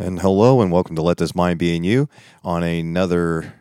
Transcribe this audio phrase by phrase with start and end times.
[0.00, 2.08] And hello, and welcome to Let This Mind Be in You
[2.42, 3.52] on another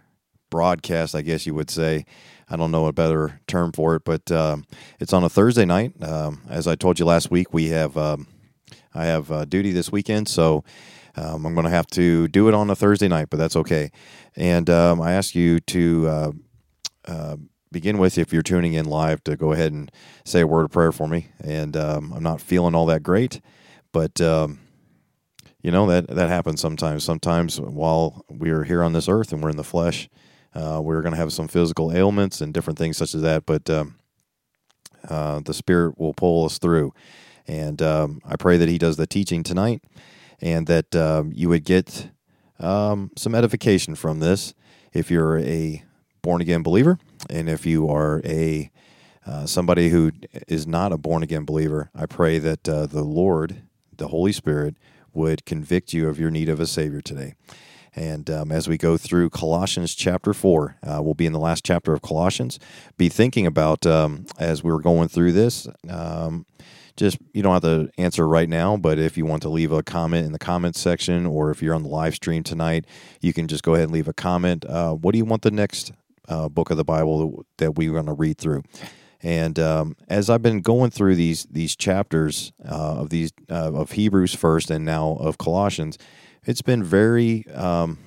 [0.50, 2.06] broadcast, I guess you would say.
[2.50, 4.64] I don't know a better term for it, but um,
[5.02, 6.02] it's on a Thursday night.
[6.02, 8.26] Um, as I told you last week, we have um,
[8.96, 10.64] I have uh, duty this weekend, so
[11.18, 13.92] um, I'm going to have to do it on a Thursday night, but that's okay.
[14.38, 16.31] And um, I ask you to uh,
[17.03, 17.36] uh,
[17.70, 19.92] begin with, if you're tuning in live, to go ahead and
[20.24, 21.28] say a word of prayer for me.
[21.44, 23.42] And um, I'm not feeling all that great,
[23.92, 24.22] but
[25.62, 27.04] you know that that happens sometimes.
[27.04, 30.10] Sometimes while we're here on this earth and we're in the flesh,
[30.54, 33.46] uh, we're going to have some physical ailments and different things such as that.
[33.46, 33.96] But um,
[35.08, 36.94] uh, the Spirit will pull us through,
[37.48, 39.84] and um, I pray that He does the teaching tonight,
[40.42, 42.09] and that um, you would get
[42.59, 44.53] um, some edification from this.
[44.94, 45.84] If you're a
[46.22, 46.98] born again believer,
[47.30, 48.72] and if you are a
[49.25, 50.12] uh, somebody who
[50.48, 53.62] is not a born again believer, I pray that uh, the Lord,
[53.96, 54.75] the Holy Spirit,
[55.14, 57.36] would convict you of your need of a Savior today.
[57.96, 61.66] And um, as we go through Colossians chapter 4, uh, we'll be in the last
[61.66, 62.59] chapter of Colossians.
[62.97, 66.46] Be thinking about, um, as we're going through this, um,
[66.96, 69.81] just you don't have to answer right now, but if you want to leave a
[69.81, 72.86] comment in the comments section, or if you're on the live stream tonight,
[73.22, 74.66] you can just go ahead and leave a comment.
[74.66, 75.94] Uh, what do you want the next
[76.28, 78.64] uh, book of the Bible that we're going to read through?
[79.22, 83.91] And um, as I've been going through these these chapters uh, of these uh, of
[83.91, 85.97] Hebrews first and now of Colossians,
[86.46, 87.97] it's been very um,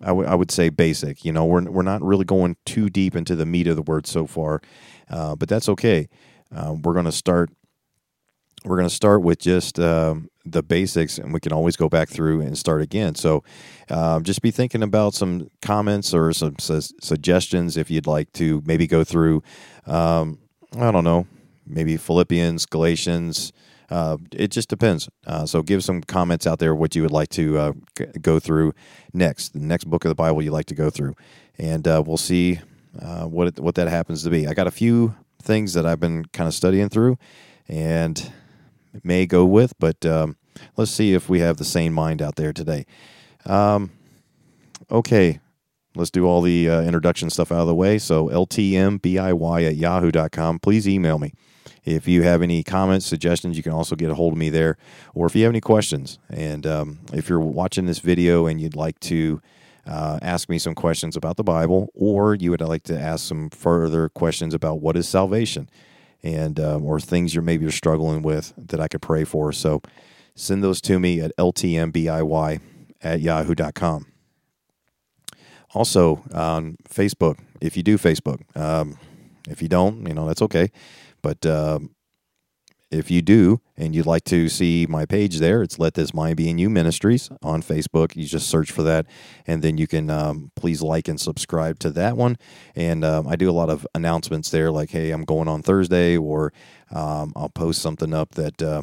[0.00, 1.24] I, w- I would say basic.
[1.24, 4.06] You know, we're we're not really going too deep into the meat of the word
[4.06, 4.60] so far,
[5.08, 6.08] uh, but that's okay.
[6.54, 7.50] Uh, we're going to start.
[8.64, 12.08] We're going to start with just um, the basics, and we can always go back
[12.08, 13.14] through and start again.
[13.14, 13.42] So,
[13.90, 18.62] uh, just be thinking about some comments or some su- suggestions if you'd like to
[18.66, 19.42] maybe go through.
[19.86, 20.38] Um,
[20.76, 21.26] I don't know,
[21.66, 23.52] maybe Philippians, Galatians.
[23.88, 25.08] Uh, it just depends.
[25.26, 27.72] Uh, so, give some comments out there what you would like to uh,
[28.20, 28.72] go through
[29.12, 31.14] next, the next book of the Bible you'd like to go through,
[31.56, 32.58] and uh, we'll see
[33.00, 34.48] uh, what it, what that happens to be.
[34.48, 37.16] I got a few things that I've been kind of studying through,
[37.68, 38.32] and
[39.04, 40.36] may go with, but um,
[40.76, 42.86] let's see if we have the same mind out there today.
[43.46, 43.90] Um,
[44.90, 45.40] okay,
[45.94, 47.98] let's do all the uh, introduction stuff out of the way.
[47.98, 50.58] So, ltmbiy at yahoo.com.
[50.58, 51.32] Please email me.
[51.84, 54.76] If you have any comments, suggestions, you can also get a hold of me there.
[55.14, 58.74] Or if you have any questions, and um, if you're watching this video and you'd
[58.74, 59.40] like to
[59.86, 63.50] uh, ask me some questions about the Bible, or you would like to ask some
[63.50, 65.70] further questions about what is salvation,
[66.24, 69.52] and um, or things you're maybe you're struggling with that I could pray for.
[69.52, 69.80] So
[70.34, 72.60] send those to me at ltmbiy
[73.06, 74.06] at yahoo.com.
[75.74, 78.98] Also on Facebook, if you do Facebook, um,
[79.48, 80.70] if you don't, you know that's okay.
[81.22, 81.90] But um,
[82.90, 86.36] if you do and you'd like to see my page there, it's Let This Mind
[86.36, 88.16] Be in You Ministries on Facebook.
[88.16, 89.06] You just search for that,
[89.46, 92.36] and then you can um, please like and subscribe to that one.
[92.74, 96.16] And um, I do a lot of announcements there, like, hey, I'm going on Thursday,
[96.16, 96.52] or
[96.90, 98.82] um, I'll post something up that uh,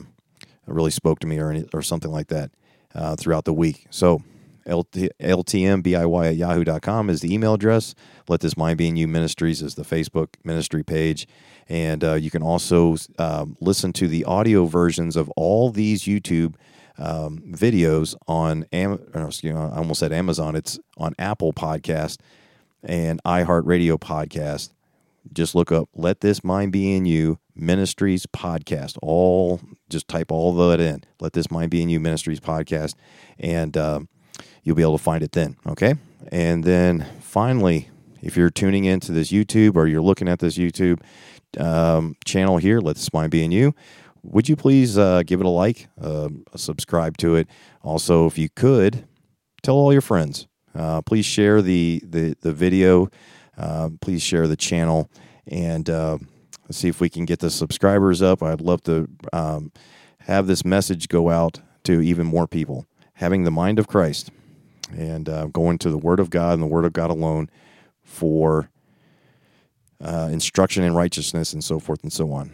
[0.68, 2.52] really spoke to me, or, any, or something like that
[2.96, 3.86] uh, throughout the week.
[3.90, 4.24] So,
[4.66, 7.96] LT, LTMBIY at yahoo.com is the email address.
[8.30, 11.28] Let This Mind Be in You Ministries is the Facebook ministry page.
[11.68, 16.56] And uh, you can also um, listen to the audio versions of all these YouTube
[16.98, 20.56] um, videos on, Am- or, excuse me, I almost said Amazon.
[20.56, 22.20] It's on Apple Podcast
[22.84, 24.72] and iHeartRadio Podcast.
[25.32, 28.98] Just look up Let This Mind Be in You Ministries Podcast.
[29.02, 31.04] All, just type all that in.
[31.20, 32.96] Let This Mind Be in You Ministries Podcast.
[33.40, 34.10] And, um,
[34.64, 35.56] you'll be able to find it then.
[35.68, 35.96] Okay.
[36.32, 37.90] And then finally,
[38.22, 41.02] if you're tuning into this YouTube or you're looking at this YouTube
[41.60, 43.76] um, channel here, Let This Mind Be in You,
[44.24, 47.48] would you please uh, give it a like, uh, subscribe to it?
[47.82, 49.06] Also, if you could,
[49.62, 50.48] tell all your friends.
[50.74, 53.10] Uh, please share the, the, the video.
[53.58, 55.10] Uh, please share the channel.
[55.46, 56.20] And uh,
[56.66, 58.42] let's see if we can get the subscribers up.
[58.42, 59.72] I'd love to um,
[60.20, 62.86] have this message go out to even more people.
[63.16, 64.32] Having the mind of Christ
[64.92, 67.50] and uh, going to the Word of God and the Word of God alone
[68.04, 68.70] for
[70.02, 72.52] uh, instruction in righteousness and so forth and so on.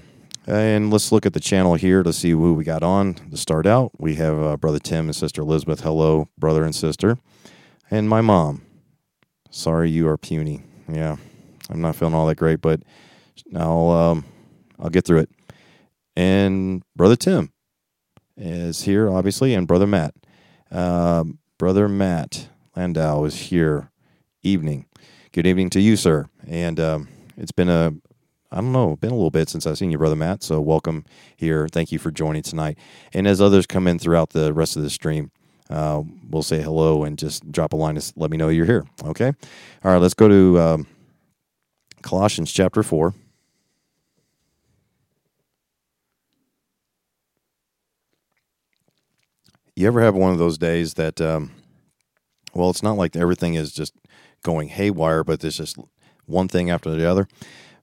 [0.48, 3.66] And let's look at the channel here to see who we got on to start
[3.66, 3.92] out.
[4.00, 5.82] We have uh, Brother Tim and Sister Elizabeth.
[5.82, 7.18] Hello, brother and sister.
[7.92, 8.64] And my mom.
[9.52, 10.64] Sorry you are puny.
[10.88, 11.18] Yeah,
[11.70, 12.82] I'm not feeling all that great, but
[13.56, 14.25] I'll, um,
[14.80, 15.30] I'll get through it.
[16.15, 17.51] And Brother Tim
[18.38, 20.13] is here, obviously, and Brother Matt.
[20.71, 23.91] Um, Brother Matt Landau is here.
[24.41, 24.86] Evening.
[25.33, 26.27] Good evening to you, sir.
[26.47, 27.94] And um, it's been a,
[28.51, 30.44] I don't know, been a little bit since I've seen you, Brother Matt.
[30.44, 31.03] So welcome
[31.36, 31.68] here.
[31.68, 32.77] Thank you for joining tonight.
[33.13, 35.31] And as others come in throughout the rest of the stream,
[35.69, 38.86] uh, we'll say hello and just drop a line to let me know you're here.
[39.03, 39.33] Okay.
[39.83, 40.01] All right.
[40.01, 40.88] Let's go to um,
[42.01, 43.13] Colossians chapter 4.
[49.80, 51.52] You ever have one of those days that, um,
[52.54, 53.94] well, it's not like everything is just
[54.44, 55.78] going haywire, but there's just
[56.26, 57.30] one thing after the other.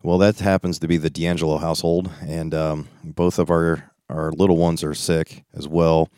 [0.03, 4.59] Well, that happens to be the D'Angelo household, and um, both of our our little
[4.59, 6.11] ones are sick as well,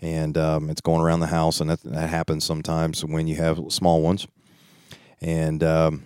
[0.00, 3.58] and um, it's going around the house, and that, that, happens sometimes when you have
[3.70, 4.28] small ones,
[5.20, 6.04] and um,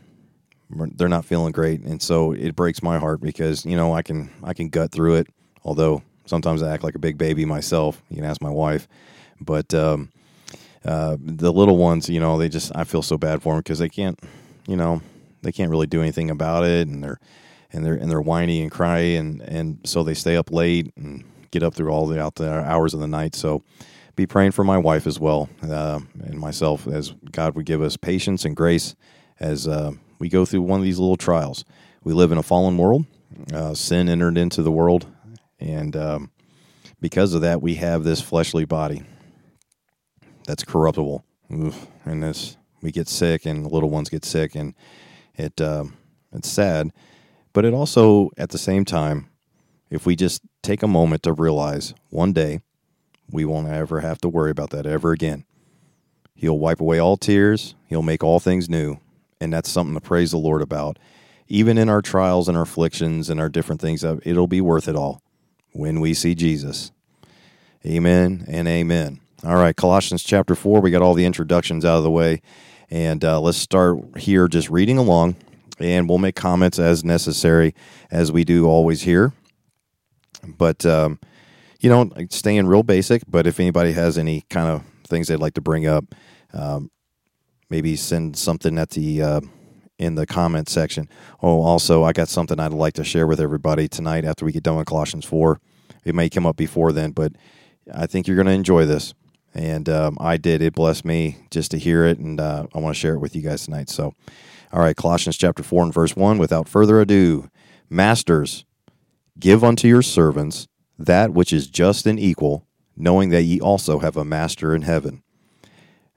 [0.71, 4.31] they're not feeling great, and so it breaks my heart because you know I can
[4.43, 5.27] I can gut through it,
[5.63, 8.03] although sometimes I act like a big baby myself.
[8.09, 8.89] You can ask my wife,
[9.41, 10.11] but um,
[10.85, 13.81] uh, the little ones, you know, they just I feel so bad for them because
[13.81, 14.19] they can't,
[14.67, 15.03] you know,
[15.43, 17.21] they can't really do anything about it, and they're
[17.73, 21.25] and they're and they're whiny and cry, and and so they stay up late and
[21.51, 23.35] get up through all the out the hours of the night.
[23.35, 23.63] So
[24.17, 27.97] be praying for my wife as well uh, and myself as God would give us
[27.97, 28.95] patience and grace
[29.39, 31.65] as uh, we go through one of these little trials.
[32.05, 33.07] We live in a fallen world.
[33.53, 35.07] Uh, sin entered into the world,
[35.61, 36.31] and um,
[37.01, 39.03] because of that, we have this fleshly body
[40.47, 41.25] that's corruptible.
[41.53, 41.87] Oof.
[42.05, 44.75] And this, we get sick, and little ones get sick, and
[45.35, 45.85] it uh,
[46.33, 46.93] it's sad,
[47.53, 49.29] but it also at the same time,
[49.91, 52.61] if we just take a moment to realize one day
[53.31, 55.45] we won't ever have to worry about that ever again.
[56.35, 57.75] He'll wipe away all tears.
[57.87, 58.99] He'll make all things new,
[59.41, 60.99] and that's something to praise the Lord about.
[61.49, 64.89] Even in our trials and our afflictions and our different things, uh, it'll be worth
[64.89, 65.23] it all
[65.73, 66.93] when we see Jesus.
[67.87, 69.21] Amen and amen.
[69.43, 72.43] All right, Colossians chapter 4, we got all the introductions out of the way.
[72.91, 75.37] And uh, let's start here just reading along,
[75.79, 77.75] and we'll make comments as necessary
[78.11, 79.33] as we do always here.
[80.47, 81.21] But, um,
[81.79, 85.55] you know, staying real basic, but if anybody has any kind of things they'd like
[85.55, 86.05] to bring up,
[86.53, 86.91] um,
[87.71, 89.23] maybe send something at the.
[89.23, 89.41] Uh,
[90.01, 91.07] in the comment section.
[91.43, 94.63] Oh, also, I got something I'd like to share with everybody tonight after we get
[94.63, 95.61] done with Colossians 4.
[96.05, 97.33] It may come up before then, but
[97.93, 99.15] I think you're going to enjoy this
[99.55, 100.63] and um, I did.
[100.63, 103.35] It blessed me just to hear it, and uh, I want to share it with
[103.35, 103.89] you guys tonight.
[103.89, 104.15] So,
[104.73, 107.51] all right, Colossians chapter 4 and verse 1 without further ado,
[107.89, 108.65] masters,
[109.39, 112.67] give unto your servants that which is just and equal,
[112.97, 115.23] knowing that ye also have a master in heaven.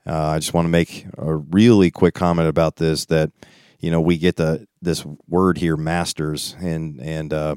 [0.05, 3.31] Uh, I just want to make a really quick comment about this that,
[3.79, 7.55] you know, we get the this word here, masters, and, and, uh,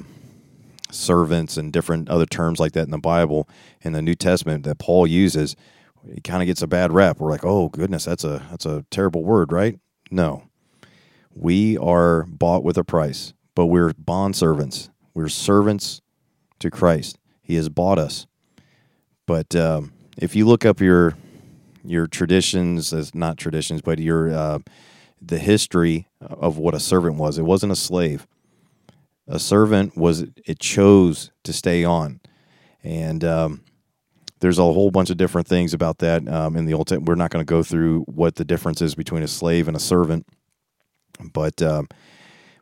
[0.96, 3.48] servants and different other terms like that in the Bible
[3.82, 5.56] in the New Testament that Paul uses,
[6.08, 7.18] it kind of gets a bad rap.
[7.18, 9.78] We're like, oh goodness, that's a that's a terrible word, right?
[10.10, 10.44] No.
[11.34, 14.88] We are bought with a price, but we're bond servants.
[15.14, 16.00] We're servants
[16.60, 17.18] to Christ.
[17.42, 18.26] He has bought us.
[19.26, 21.14] But um, if you look up your
[21.84, 24.58] your traditions, as not traditions, but your uh,
[25.20, 28.26] the history of what a servant was, it wasn't a slave
[29.28, 32.20] a servant was it chose to stay on,
[32.82, 33.64] and um,
[34.40, 37.08] there's a whole bunch of different things about that um, in the Old Testament.
[37.08, 39.80] We're not going to go through what the difference is between a slave and a
[39.80, 40.26] servant,
[41.32, 41.88] but um,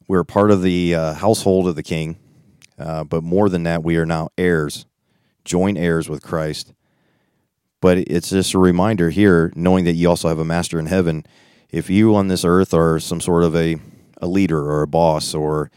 [0.08, 2.18] we're part of the uh, household of the King.
[2.78, 4.86] Uh, but more than that, we are now heirs,
[5.44, 6.72] joint heirs with Christ.
[7.80, 11.24] But it's just a reminder here, knowing that you also have a master in heaven.
[11.70, 13.76] If you on this earth are some sort of a,
[14.20, 15.70] a leader or a boss or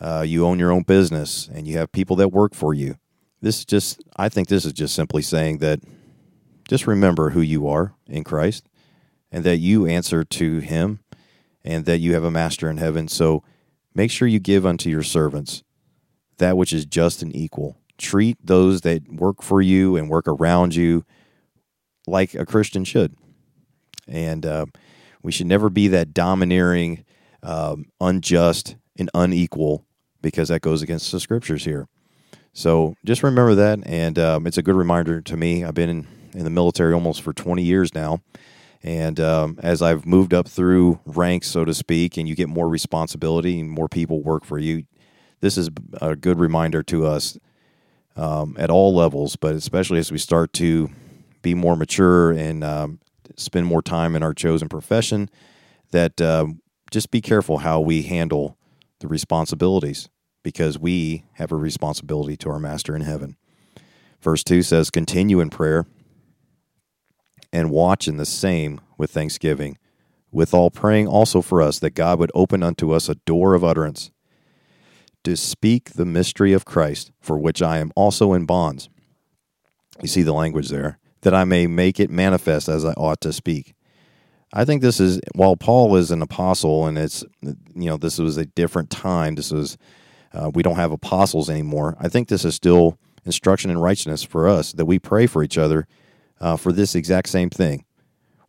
[0.00, 2.96] uh, you own your own business and you have people that work for you.
[3.40, 5.80] This is just, I think this is just simply saying that
[6.68, 8.68] just remember who you are in Christ
[9.30, 11.00] and that you answer to Him
[11.64, 13.08] and that you have a master in heaven.
[13.08, 13.42] So
[13.94, 15.62] make sure you give unto your servants
[16.38, 17.78] that which is just and equal.
[17.98, 21.04] Treat those that work for you and work around you
[22.06, 23.16] like a Christian should.
[24.06, 24.66] And uh,
[25.22, 27.04] we should never be that domineering,
[27.42, 29.84] um, unjust, and unequal
[30.22, 31.88] because that goes against the scriptures here.
[32.52, 35.62] So just remember that, and um, it's a good reminder to me.
[35.62, 38.22] I've been in, in, the military almost for 20 years now,
[38.82, 42.68] and um, as I've moved up through ranks, so to speak, and you get more
[42.68, 44.84] responsibility and more people work for you,
[45.40, 45.68] this is
[46.00, 47.38] a good reminder to us
[48.16, 50.90] um, at all levels, but especially as we start to
[51.42, 53.00] be more mature and um,
[53.36, 55.28] spend more time in our chosen profession,
[55.90, 56.46] that uh,
[56.90, 58.56] just be careful how we handle
[59.00, 60.08] the responsibilities
[60.42, 63.36] because we have a responsibility to our Master in heaven.
[64.20, 65.86] Verse 2 says, Continue in prayer
[67.52, 69.78] and watch in the same with thanksgiving,
[70.30, 74.10] withal praying also for us that God would open unto us a door of utterance
[75.24, 78.88] to speak the mystery of Christ, for which I am also in bonds.
[80.00, 83.32] You see the language there that I may make it manifest as I ought to
[83.32, 83.74] speak.
[84.52, 88.36] I think this is while Paul is an apostle and it's you know this was
[88.36, 89.34] a different time.
[89.34, 89.76] This was
[90.32, 91.96] uh, we don't have apostles anymore.
[92.00, 95.58] I think this is still instruction in righteousness for us that we pray for each
[95.58, 95.86] other
[96.40, 97.84] uh, for this exact same thing.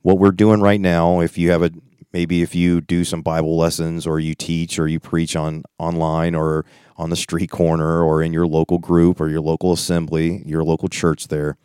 [0.01, 1.72] What we're doing right now, if you have a
[2.13, 6.36] maybe if you do some Bible lessons or you teach or you preach on online
[6.36, 10.63] or on the street corner or in your local group or your local assembly, your
[10.63, 11.58] local church there,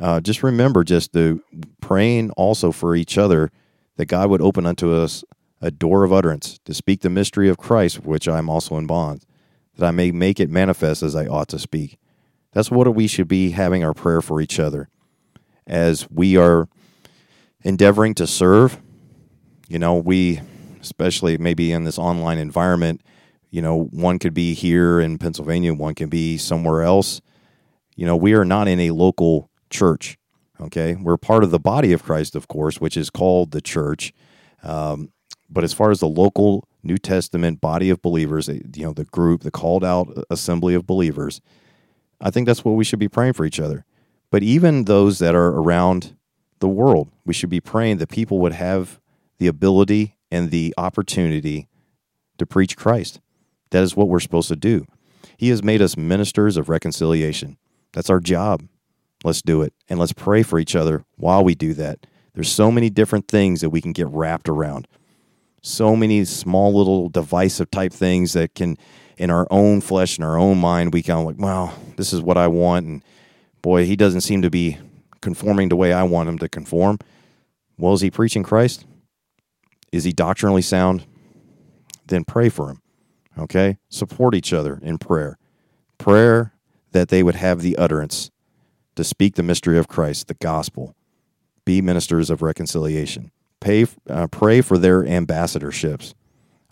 [0.00, 1.40] uh, just remember just the
[1.80, 3.50] praying also for each other
[3.96, 5.24] that God would open unto us
[5.60, 8.86] a door of utterance to speak the mystery of Christ, which I am also in
[8.86, 9.26] bonds,
[9.76, 11.98] that I may make it manifest as I ought to speak.
[12.52, 14.88] That's what we should be having our prayer for each other
[15.66, 16.68] as we are
[17.62, 18.80] endeavoring to serve.
[19.68, 20.40] You know, we,
[20.80, 23.02] especially maybe in this online environment,
[23.50, 27.20] you know, one could be here in Pennsylvania, one can be somewhere else.
[27.96, 30.18] You know, we are not in a local church.
[30.60, 34.12] Okay, we're part of the body of Christ, of course, which is called the church.
[34.62, 35.12] Um,
[35.48, 39.04] but as far as the local New Testament body of believers, eh, you know, the
[39.04, 41.40] group, the called out assembly of believers,
[42.20, 43.84] I think that's what we should be praying for each other.
[44.30, 46.16] But even those that are around
[46.58, 49.00] the world, we should be praying that people would have
[49.38, 51.68] the ability and the opportunity
[52.36, 53.20] to preach Christ.
[53.70, 54.86] That is what we're supposed to do.
[55.36, 57.58] He has made us ministers of reconciliation.
[57.92, 58.64] That's our job.
[59.24, 59.72] Let's do it.
[59.88, 62.06] And let's pray for each other while we do that.
[62.34, 64.86] There's so many different things that we can get wrapped around.
[65.60, 68.78] So many small little divisive type things that can,
[69.16, 72.22] in our own flesh and our own mind, we kind of like, well, this is
[72.22, 72.86] what I want.
[72.86, 73.04] And
[73.60, 74.78] boy, he doesn't seem to be
[75.20, 76.98] conforming the way I want him to conform.
[77.76, 78.86] Well, is he preaching Christ?
[79.90, 81.04] Is he doctrinally sound?
[82.06, 82.82] Then pray for him.
[83.36, 83.78] Okay?
[83.88, 85.38] Support each other in prayer.
[85.98, 86.52] Prayer
[86.92, 88.30] that they would have the utterance
[88.98, 90.92] to speak the mystery of Christ, the gospel,
[91.64, 93.30] be ministers of reconciliation.
[93.60, 96.14] Pay, uh, pray for their ambassadorships.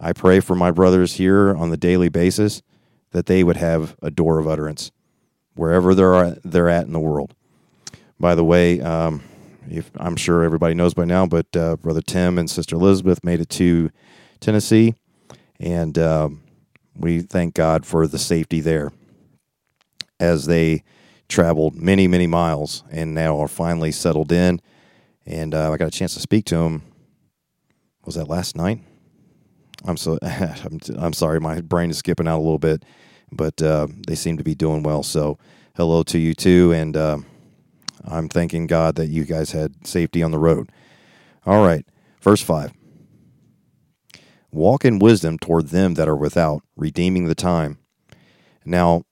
[0.00, 2.62] I pray for my brothers here on the daily basis
[3.12, 4.90] that they would have a door of utterance
[5.54, 7.33] wherever they're they're at in the world.
[8.18, 9.23] By the way, um,
[9.71, 13.38] if, I'm sure everybody knows by now, but uh, Brother Tim and Sister Elizabeth made
[13.38, 13.92] it to
[14.40, 14.97] Tennessee,
[15.61, 16.42] and um,
[16.97, 18.90] we thank God for the safety there
[20.18, 20.83] as they
[21.28, 24.61] traveled many, many miles and now are finally settled in.
[25.25, 26.83] And uh, I got a chance to speak to him.
[28.04, 28.80] Was that last night?
[29.85, 32.85] I'm so I'm, I'm sorry, my brain is skipping out a little bit,
[33.33, 35.02] but uh, they seem to be doing well.
[35.02, 35.38] So
[35.76, 37.18] hello to you too, and uh,
[38.04, 40.71] I'm thanking God that you guys had safety on the road.
[41.45, 41.85] All right,
[42.21, 42.73] verse five.
[44.52, 47.78] Walk in wisdom toward them that are without, redeeming the time.
[48.64, 49.02] Now,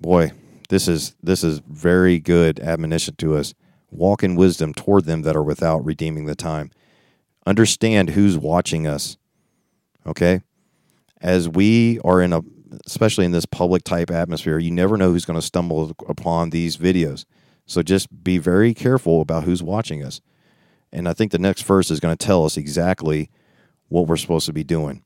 [0.00, 0.32] boy,
[0.68, 3.54] this is this is very good admonition to us.
[3.90, 6.70] Walk in wisdom toward them that are without, redeeming the time.
[7.46, 9.16] Understand who's watching us.
[10.06, 10.42] Okay?
[11.20, 12.42] As we are in a
[12.86, 16.76] especially in this public type atmosphere, you never know who's going to stumble upon these
[16.76, 17.24] videos.
[17.66, 20.20] So just be very careful about who's watching us.
[20.92, 23.30] And I think the next verse is going to tell us exactly
[23.88, 25.02] what we're supposed to be doing.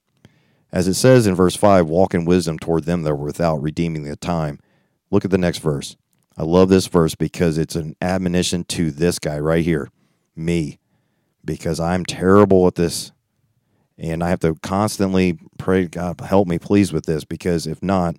[0.73, 4.04] As it says in verse 5, walk in wisdom toward them that are without, redeeming
[4.04, 4.59] the time.
[5.12, 5.97] Look at the next verse.
[6.38, 9.90] I love this verse because it's an admonition to this guy right here,
[10.35, 10.78] me,
[11.45, 13.12] because I'm terrible at this.
[13.99, 18.16] And I have to constantly pray, God, help me, please, with this, because if not,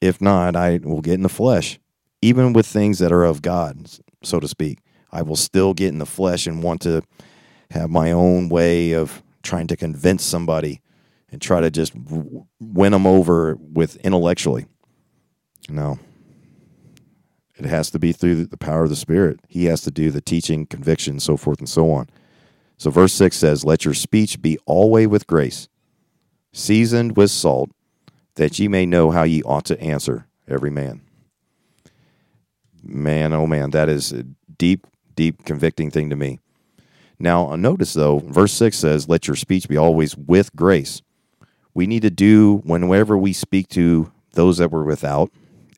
[0.00, 1.78] if not, I will get in the flesh,
[2.22, 3.90] even with things that are of God,
[4.22, 4.78] so to speak.
[5.12, 7.02] I will still get in the flesh and want to
[7.70, 10.80] have my own way of trying to convince somebody
[11.30, 11.92] and try to just
[12.60, 14.64] win them over with intellectually.
[15.68, 15.98] No.
[17.56, 19.40] It has to be through the power of the Spirit.
[19.48, 22.08] He has to do the teaching, conviction, so forth and so on.
[22.76, 25.68] So, verse 6 says, Let your speech be always with grace,
[26.52, 27.70] seasoned with salt,
[28.34, 31.00] that ye may know how ye ought to answer every man.
[32.82, 34.22] Man, oh man, that is a
[34.58, 36.38] deep, deep convicting thing to me.
[37.18, 41.00] Now, uh, notice though, verse 6 says, Let your speech be always with grace.
[41.72, 45.30] We need to do, whenever we speak to those that were without,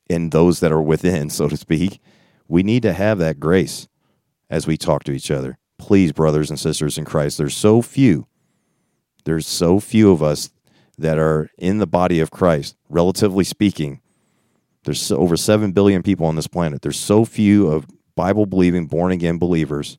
[0.09, 2.01] in those that are within, so to speak.
[2.47, 3.87] We need to have that grace
[4.49, 5.57] as we talk to each other.
[5.77, 8.27] Please, brothers and sisters in Christ, there's so few,
[9.23, 10.49] there's so few of us
[10.97, 14.01] that are in the body of Christ, relatively speaking.
[14.83, 16.81] There's over 7 billion people on this planet.
[16.81, 17.85] There's so few of
[18.15, 19.97] Bible believing, born again believers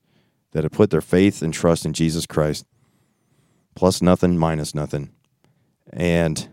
[0.52, 2.66] that have put their faith and trust in Jesus Christ,
[3.74, 5.10] plus nothing, minus nothing.
[5.92, 6.48] And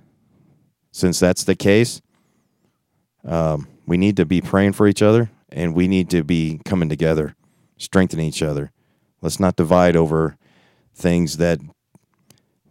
[0.92, 2.02] since that's the case,
[3.27, 6.89] um, we need to be praying for each other and we need to be coming
[6.89, 7.36] together,
[7.77, 8.72] strengthening each other.
[9.22, 10.38] Let's not divide over
[10.93, 11.60] things that,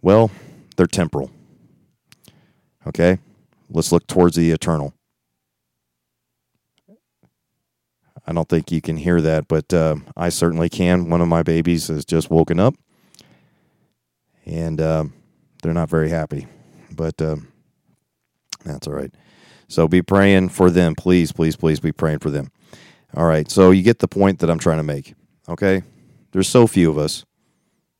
[0.01, 0.31] well,
[0.75, 1.31] they're temporal.
[2.85, 3.19] Okay?
[3.69, 4.93] Let's look towards the eternal.
[8.25, 11.09] I don't think you can hear that, but uh, I certainly can.
[11.09, 12.75] One of my babies has just woken up,
[14.45, 15.05] and uh,
[15.63, 16.45] they're not very happy,
[16.91, 17.37] but uh,
[18.65, 19.13] that's all right.
[19.67, 22.51] So be praying for them, please, please, please be praying for them.
[23.15, 25.13] All right, so you get the point that I'm trying to make.
[25.49, 25.83] Okay,
[26.31, 27.25] there's so few of us.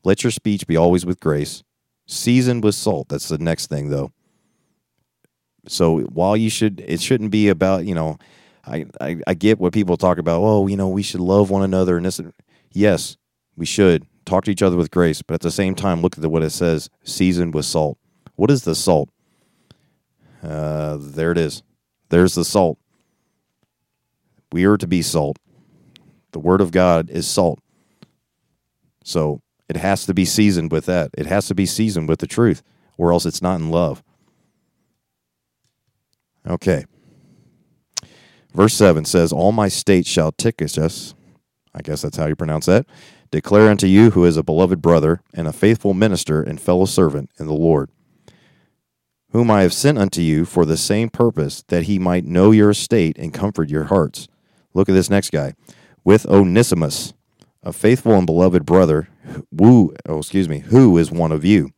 [0.03, 1.63] Let your speech be always with grace,
[2.05, 3.09] seasoned with salt.
[3.09, 4.11] That's the next thing, though.
[5.67, 8.17] So while you should, it shouldn't be about you know
[8.65, 10.41] I, I, I get what people talk about.
[10.41, 12.21] Oh, you know, we should love one another, and this.
[12.71, 13.17] Yes,
[13.55, 16.25] we should talk to each other with grace, but at the same time, look at
[16.25, 17.97] what it says: seasoned with salt.
[18.35, 19.09] What is the salt?
[20.47, 21.61] Uh, there it is.
[22.09, 22.77] There's the salt.
[24.51, 25.37] We are to be salt.
[26.31, 27.59] The word of God is salt.
[29.03, 31.11] So it has to be seasoned with that.
[31.17, 32.63] It has to be seasoned with the truth,
[32.97, 34.03] or else it's not in love.
[36.47, 36.85] Okay.
[38.53, 41.13] Verse 7 says, All my state shall Tychicus,
[41.75, 42.85] I guess that's how you pronounce that,
[43.29, 47.29] declare unto you who is a beloved brother and a faithful minister and fellow servant
[47.37, 47.91] in the Lord,
[49.37, 52.71] whom I have sent unto you for the same purpose, that he might know your
[52.71, 54.27] estate and comfort your hearts.
[54.73, 55.53] Look at this next guy.
[56.03, 57.13] With Onesimus,
[57.61, 59.09] a faithful and beloved brother,
[59.55, 61.69] who, oh, excuse me, who is one of you.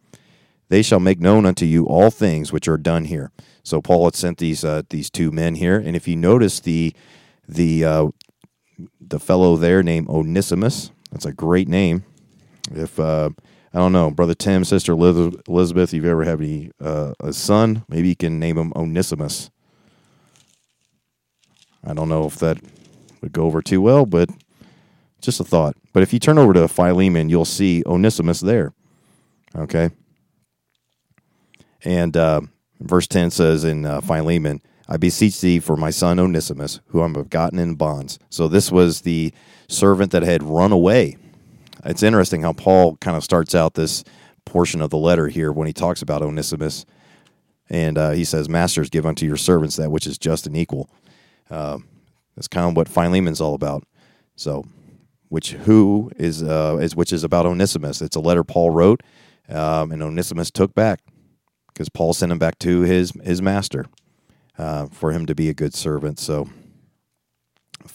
[0.70, 3.30] They shall make known unto you all things which are done here.
[3.62, 6.94] So Paul had sent these uh, these two men here, and if you notice the
[7.46, 8.08] the uh,
[9.02, 12.06] the fellow there named Onesimus, that's a great name.
[12.72, 13.32] If uh,
[13.74, 17.84] I don't know, brother Tim, sister Elizabeth, If you've ever had any, uh, a son,
[17.88, 19.52] maybe you can name him Onesimus.
[21.86, 22.58] I don't know if that
[23.22, 24.30] would go over too well, but
[25.22, 25.76] just a thought.
[25.94, 28.74] But if you turn over to Philemon, you'll see Onesimus there.
[29.56, 29.92] Okay.
[31.84, 32.42] And uh,
[32.80, 37.14] Verse 10 says in uh, Philemon, I beseech thee for my son Onesimus, who I'm
[37.14, 38.18] begotten in bonds.
[38.30, 39.34] So this was the
[39.68, 41.18] servant that had run away.
[41.86, 44.04] It's interesting how Paul kind of starts out this
[44.46, 46.86] portion of the letter here when he talks about Onesimus.
[47.70, 50.90] And uh, he says, Masters, give unto your servants that which is just and equal.
[51.50, 51.80] Uh,
[52.36, 53.84] that's kind of what Philemon's all about.
[54.36, 54.66] So,
[55.28, 58.02] which who is, uh, is which is about Onesimus.
[58.02, 59.04] It's a letter Paul wrote,
[59.48, 61.02] um, and Onesimus took back
[61.68, 63.86] because Paul sent him back to his his master
[64.58, 66.20] uh, for him to be a good servant.
[66.20, 66.50] So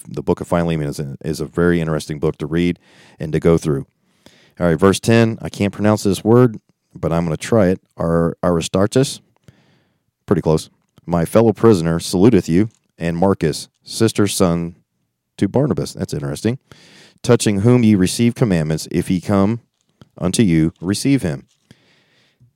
[0.07, 2.79] the book of Philemon is a, is a very interesting book to read
[3.19, 3.87] and to go through.
[4.59, 5.39] All right, verse 10.
[5.43, 6.61] I can't pronounce this word,
[6.95, 7.81] but I'm going to try it.
[7.97, 9.21] Ar- Aristarchus,
[10.27, 10.71] pretty close.
[11.07, 14.77] My fellow prisoner saluteth you, and Marcus, sister's son
[15.37, 15.93] to Barnabas.
[15.93, 16.59] That's interesting.
[17.23, 19.61] Touching whom ye receive commandments, if he come
[20.19, 21.47] unto you, receive him.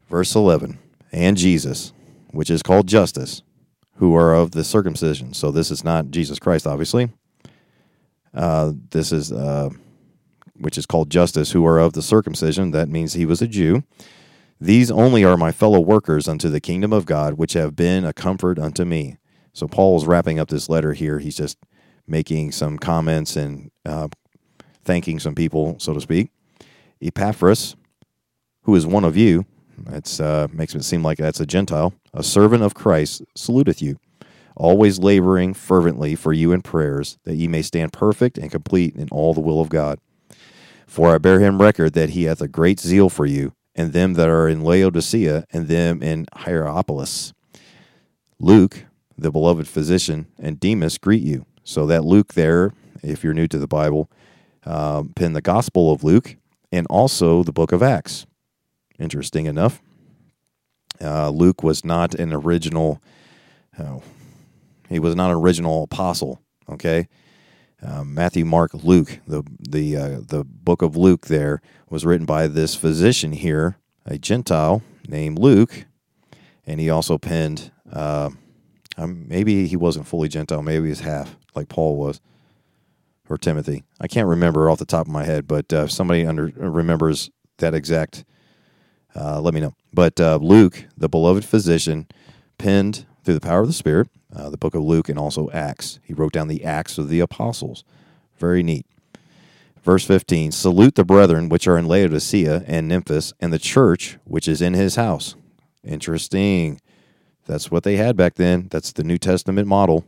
[0.09, 0.79] Verse 11
[1.13, 1.93] and Jesus,
[2.31, 3.43] which is called Justus,
[3.97, 5.35] who are of the circumcision.
[5.35, 7.11] So this is not Jesus Christ, obviously.
[8.39, 9.69] Uh, this is, uh,
[10.55, 12.71] which is called Justus, who are of the circumcision.
[12.71, 13.83] That means he was a Jew.
[14.61, 18.13] These only are my fellow workers unto the kingdom of God, which have been a
[18.13, 19.17] comfort unto me.
[19.53, 21.19] So Paul's wrapping up this letter here.
[21.19, 21.59] He's just
[22.07, 24.09] making some comments and uh,
[24.85, 26.31] thanking some people, so to speak.
[27.03, 27.77] Epaphras,
[28.63, 29.47] who is one of you,
[29.93, 31.93] it uh, makes it seem like that's a Gentile.
[32.15, 33.99] A servant of Christ saluteth you,
[34.59, 39.09] always laboring fervently for you in prayers, that ye may stand perfect and complete in
[39.11, 39.99] all the will of God.
[40.87, 44.15] For I bear him record that he hath a great zeal for you, and them
[44.15, 47.33] that are in Laodicea, and them in Hierapolis.
[48.41, 48.85] Luke,
[49.17, 51.47] the beloved physician, and Demas greet you.
[51.65, 54.11] So that Luke there, if you're new to the Bible,
[54.65, 56.37] penned the Gospel of Luke
[56.73, 58.27] and also the book of Acts.
[58.99, 59.81] Interesting enough.
[61.01, 63.03] Uh, Luke was not an original.
[63.79, 64.03] Oh,
[64.89, 66.41] he was not an original apostle.
[66.69, 67.09] Okay,
[67.83, 69.21] uh, Matthew, Mark, Luke.
[69.27, 74.19] The the uh, the book of Luke there was written by this physician here, a
[74.19, 75.87] Gentile named Luke,
[76.67, 77.71] and he also penned.
[77.91, 78.31] Uh,
[78.97, 80.63] um, maybe he wasn't fully Gentile.
[80.63, 82.21] Maybe he's half, like Paul was,
[83.29, 83.85] or Timothy.
[84.01, 87.31] I can't remember off the top of my head, but uh, if somebody under remembers
[87.59, 88.25] that exact
[89.19, 89.75] uh, let me know.
[89.93, 92.07] But uh, Luke, the beloved physician,
[92.59, 96.01] penned through the power of the Spirit uh, the book of Luke and also Acts.
[96.03, 97.85] He wrote down the Acts of the Apostles.
[98.37, 98.87] Very neat.
[99.83, 104.49] Verse 15 Salute the brethren which are in Laodicea and Nymphas, and the church which
[104.49, 105.35] is in his house.
[105.85, 106.81] Interesting.
[107.47, 108.69] That's what they had back then.
[108.71, 110.05] That's the New Testament model.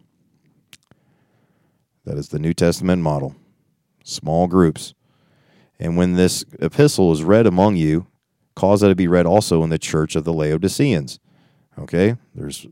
[2.04, 3.34] That is the New Testament model.
[4.04, 4.94] Small groups.
[5.78, 8.06] And when this epistle is read among you,
[8.54, 11.18] cause it to be read also in the church of the Laodiceans.
[11.78, 12.66] Okay, there's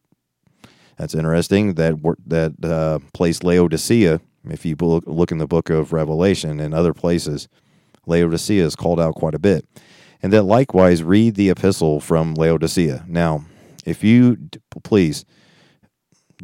[0.99, 1.75] that's interesting.
[1.75, 6.75] That that uh, place Laodicea, if you look, look in the book of Revelation and
[6.75, 7.49] other places,
[8.07, 9.67] Laodicea is called out quite a bit.
[10.21, 13.05] And that likewise read the epistle from Laodicea.
[13.07, 13.45] Now,
[13.87, 14.37] if you
[14.83, 15.25] please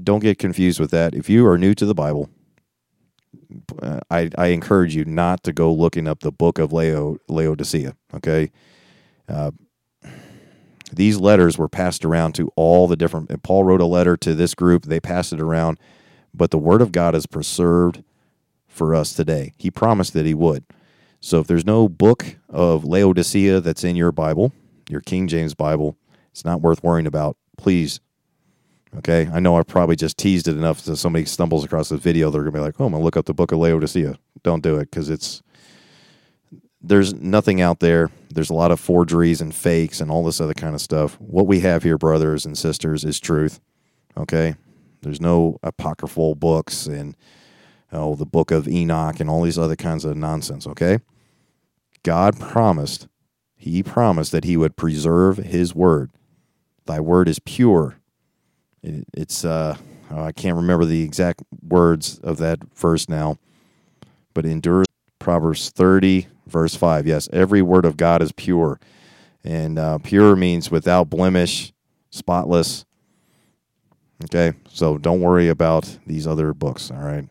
[0.03, 1.15] don't get confused with that.
[1.15, 2.29] If you are new to the Bible,
[4.11, 7.97] I, I encourage you not to go looking up the book of Lao, Laodicea.
[8.15, 8.51] Okay,
[9.29, 9.51] uh,
[10.97, 13.43] these letters were passed around to all the different.
[13.43, 14.85] Paul wrote a letter to this group.
[14.85, 15.79] They passed it around,
[16.33, 18.03] but the Word of God is preserved
[18.67, 19.53] for us today.
[19.57, 20.65] He promised that He would.
[21.21, 24.53] So if there's no book of Laodicea that's in your Bible,
[24.89, 25.97] your King James Bible,
[26.31, 27.37] it's not worth worrying about.
[27.57, 28.01] Please
[28.99, 32.31] Okay, I know I probably just teased it enough that somebody stumbles across this video,
[32.31, 34.77] they're gonna be like, "Oh, I'm gonna look up the Book of Laodicea." Don't do
[34.77, 35.43] it because it's
[36.87, 38.11] there's nothing out there.
[38.31, 41.21] There's a lot of forgeries and fakes and all this other kind of stuff.
[41.21, 43.61] What we have here, brothers and sisters, is truth.
[44.17, 44.55] Okay,
[45.03, 47.17] there's no apocryphal books and
[47.93, 50.67] oh, the Book of Enoch and all these other kinds of nonsense.
[50.67, 50.99] Okay,
[52.03, 53.09] God promised,
[53.57, 56.11] He promised that He would preserve His word.
[56.87, 57.97] Thy word is pure
[58.85, 59.77] it, it's uh,
[60.11, 63.39] oh, I can't remember the exact words of that verse now,
[64.35, 64.85] but endure
[65.19, 67.07] Proverbs 30 verse 5.
[67.07, 68.81] Yes, every word of God is pure.
[69.43, 71.73] And uh, pure means without blemish,
[72.11, 72.85] spotless.
[74.25, 76.91] Okay, so don't worry about these other books.
[76.91, 77.29] All right,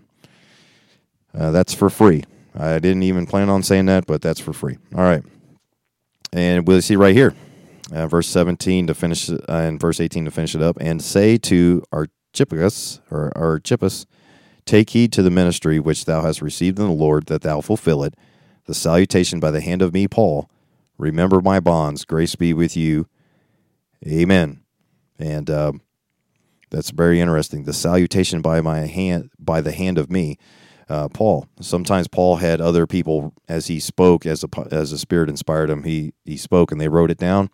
[1.34, 2.24] uh, that's for free.
[2.56, 4.78] I didn't even plan on saying that, but that's for free.
[4.94, 5.24] All right,
[6.32, 7.34] and we'll see right here
[7.92, 11.38] uh, verse 17 to finish uh, and verse 18 to finish it up, and say
[11.38, 14.06] to Archippus or Archippus,
[14.66, 18.04] Take heed to the ministry which thou hast received in the Lord, that thou fulfill
[18.04, 18.16] it.
[18.66, 20.50] The salutation by the hand of me, Paul.
[20.98, 22.06] Remember my bonds.
[22.06, 23.08] Grace be with you.
[24.06, 24.62] Amen.
[25.20, 25.74] And uh,
[26.70, 27.64] that's very interesting.
[27.64, 30.38] The salutation by my hand, by the hand of me
[30.90, 31.48] uh, Paul.
[31.60, 35.84] Sometimes Paul had other people as he spoke, as a as a spirit inspired him.
[35.84, 37.50] He he spoke and they wrote it down.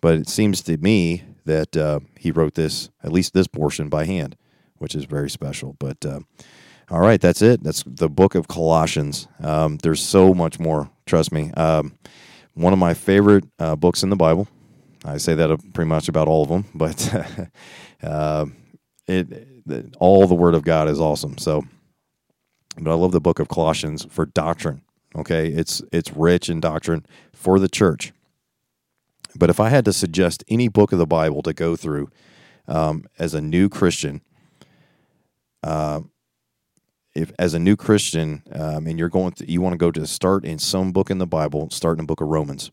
[0.00, 4.04] But it seems to me that uh, he wrote this at least this portion by
[4.04, 4.36] hand,
[4.78, 5.76] which is very special.
[5.78, 6.20] But uh,
[6.92, 7.62] all right, that's it.
[7.62, 9.26] That's the book of Colossians.
[9.40, 10.90] Um, there's so much more.
[11.06, 11.50] Trust me.
[11.52, 11.98] Um,
[12.52, 14.46] one of my favorite uh, books in the Bible.
[15.02, 17.48] I say that pretty much about all of them, but
[18.02, 18.44] uh,
[19.06, 19.32] it,
[19.66, 21.38] it all the Word of God is awesome.
[21.38, 21.64] So
[22.78, 24.82] but I love the book of Colossians for doctrine.
[25.16, 28.12] Okay, it's it's rich in doctrine for the church.
[29.34, 32.10] But if I had to suggest any book of the Bible to go through
[32.68, 34.20] um, as a new Christian,
[35.62, 36.02] uh,
[37.14, 40.06] if as a new Christian, um, and you're going, to, you want to go to
[40.06, 42.70] start in some book in the Bible, start in the book of Romans,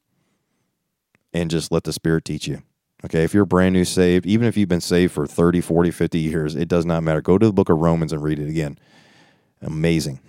[1.34, 2.62] and just let the Spirit teach you.
[3.06, 6.20] Okay, if you're brand new saved, even if you've been saved for 30, 40, 50
[6.20, 7.22] years, it does not matter.
[7.22, 8.78] Go to the book of Romans and read it again.
[9.62, 10.20] Amazing.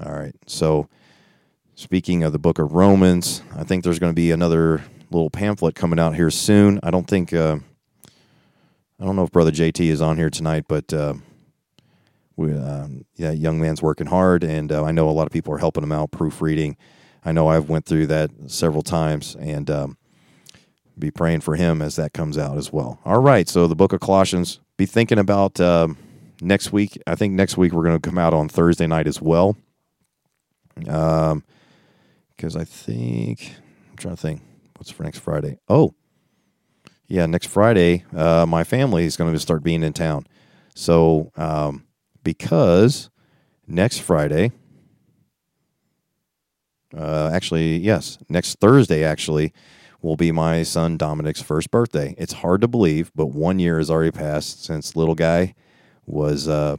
[0.00, 0.34] All right.
[0.46, 0.88] So,
[1.74, 5.74] speaking of the book of Romans, I think there's going to be another little pamphlet
[5.74, 6.78] coming out here soon.
[6.82, 7.58] I don't think, uh,
[9.00, 11.14] I don't know if Brother JT is on here tonight, but uh,
[12.36, 15.52] we, uh, yeah, young man's working hard, and uh, I know a lot of people
[15.54, 16.76] are helping him out proofreading.
[17.24, 19.96] I know I've went through that several times, and um,
[20.98, 23.00] be praying for him as that comes out as well.
[23.04, 23.48] All right.
[23.48, 24.60] So, the book of Colossians.
[24.76, 25.60] Be thinking about.
[25.60, 25.96] Um,
[26.42, 29.22] next week, I think next week we're going to come out on Thursday night as
[29.22, 29.56] well.
[30.88, 31.44] Um,
[32.36, 33.54] because I think
[33.90, 34.42] I'm trying to think
[34.76, 35.58] what's for next Friday.
[35.68, 35.94] Oh,
[37.06, 40.26] yeah, next Friday, uh, my family is going to start being in town.
[40.74, 41.84] So, um,
[42.22, 43.10] because
[43.66, 44.52] next Friday,
[46.96, 49.52] uh, actually, yes, next Thursday, actually,
[50.02, 52.14] will be my son Dominic's first birthday.
[52.18, 55.54] It's hard to believe, but one year has already passed since little guy
[56.06, 56.76] was uh,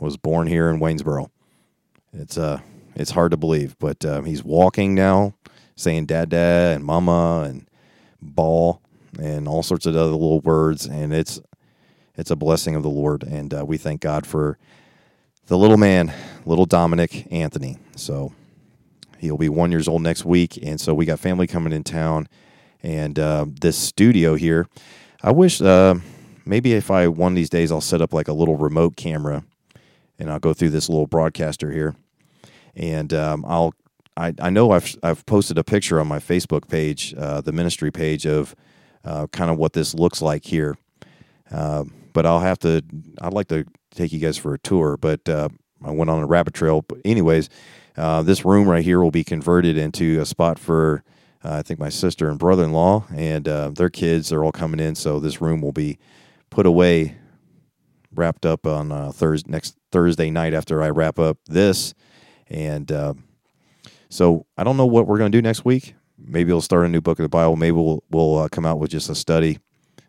[0.00, 1.30] was born here in Waynesboro.
[2.12, 2.60] It's uh
[2.94, 5.34] it's hard to believe, but um, he's walking now,
[5.76, 7.68] saying "dada" and "mama" and
[8.20, 8.82] "ball"
[9.20, 11.40] and all sorts of other little words, and it's
[12.18, 14.58] it's a blessing of the Lord, and uh, we thank God for
[15.46, 16.12] the little man,
[16.44, 17.78] little Dominic Anthony.
[17.96, 18.34] So
[19.18, 22.28] he'll be one years old next week, and so we got family coming in town,
[22.82, 24.68] and uh, this studio here.
[25.22, 25.62] I wish.
[25.62, 25.94] Uh,
[26.48, 29.44] maybe if I one of these days I'll set up like a little remote camera
[30.18, 31.94] and I'll go through this little broadcaster here
[32.74, 33.74] and um, I'll
[34.16, 37.92] I, I know I've I've posted a picture on my Facebook page, uh, the ministry
[37.92, 38.56] page of
[39.04, 40.76] uh, kind of what this looks like here.
[41.52, 42.82] Uh, but I'll have to.
[43.20, 44.96] I'd like to take you guys for a tour.
[44.96, 45.48] But uh,
[45.84, 46.82] I went on a rabbit trail.
[46.82, 47.48] But anyways,
[47.96, 51.02] uh, this room right here will be converted into a spot for
[51.44, 54.52] uh, I think my sister and brother in law and uh, their kids are all
[54.52, 54.94] coming in.
[54.94, 55.98] So this room will be
[56.50, 57.16] put away,
[58.14, 61.94] wrapped up on uh, Thursday next Thursday night after I wrap up this.
[62.48, 63.14] And uh,
[64.08, 65.94] so I don't know what we're going to do next week.
[66.18, 67.56] Maybe we'll start a new book of the Bible.
[67.56, 69.58] Maybe we'll we'll come out with just a study.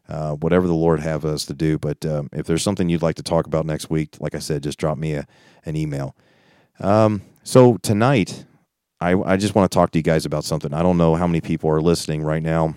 [0.10, 1.78] Uh, whatever the Lord have us to do.
[1.78, 4.64] But um, if there's something you'd like to talk about next week, like I said,
[4.64, 5.28] just drop me a,
[5.66, 6.16] an email.
[6.80, 8.46] Um, so tonight,
[9.00, 10.74] I, I just want to talk to you guys about something.
[10.74, 12.76] I don't know how many people are listening right now.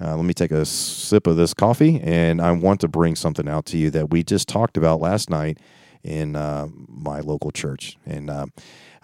[0.00, 3.48] Uh, let me take a sip of this coffee, and I want to bring something
[3.48, 5.58] out to you that we just talked about last night
[6.04, 7.96] in uh, my local church.
[8.06, 8.46] And uh,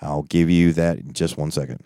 [0.00, 1.82] I'll give you that in just one second.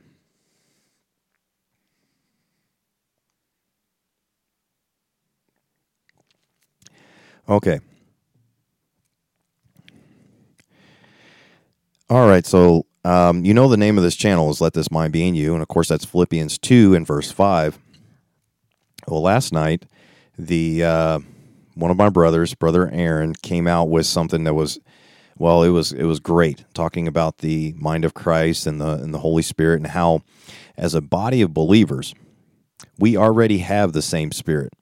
[7.49, 7.81] Okay.
[12.09, 12.47] All right.
[12.47, 15.35] So, um, you know, the name of this channel is Let This Mind Be in
[15.35, 15.55] You.
[15.55, 17.79] And of course, that's Philippians 2 and verse 5.
[19.09, 19.87] Well, last night,
[20.39, 21.19] the uh,
[21.75, 24.81] one of my brothers, brother Aaron, came out with something that was,
[25.39, 29.15] well, it was it was great, talking about the mind of Christ and the and
[29.15, 30.23] the Holy Spirit and how,
[30.77, 32.15] as a body of believers,
[32.99, 34.73] we already have the same Spirit.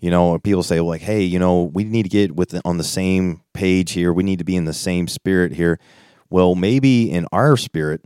[0.00, 2.78] You know, people say like, "Hey, you know, we need to get with the, on
[2.78, 4.12] the same page here.
[4.12, 5.78] We need to be in the same spirit here."
[6.30, 8.04] Well, maybe in our spirit,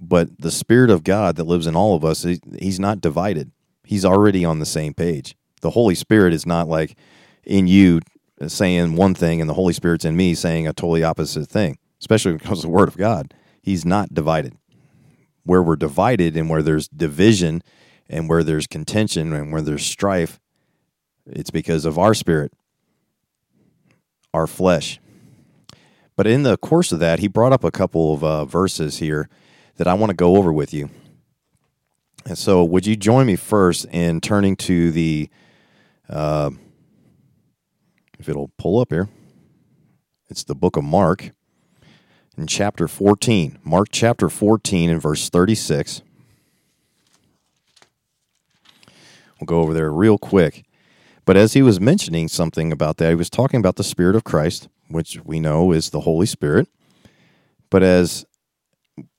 [0.00, 2.26] but the spirit of God that lives in all of us,
[2.58, 3.52] he's not divided.
[3.84, 5.36] He's already on the same page.
[5.60, 6.96] The Holy Spirit is not like
[7.44, 8.00] in you
[8.46, 12.32] saying one thing and the Holy Spirit's in me saying a totally opposite thing, especially
[12.32, 13.34] because of the Word of God.
[13.60, 14.54] He's not divided.
[15.44, 17.62] Where we're divided and where there's division
[18.08, 20.40] and where there's contention and where there's strife,
[21.32, 22.52] it's because of our spirit,
[24.32, 25.00] our flesh.
[26.16, 29.28] But in the course of that, he brought up a couple of uh, verses here
[29.76, 30.90] that I want to go over with you.
[32.26, 35.30] And so, would you join me first in turning to the,
[36.08, 36.50] uh,
[38.18, 39.08] if it'll pull up here,
[40.28, 41.30] it's the book of Mark
[42.36, 43.58] in chapter 14.
[43.64, 46.02] Mark chapter 14 and verse 36.
[49.40, 50.64] We'll go over there real quick.
[51.24, 54.24] But as he was mentioning something about that, he was talking about the Spirit of
[54.24, 56.68] Christ, which we know is the Holy Spirit.
[57.70, 58.24] But as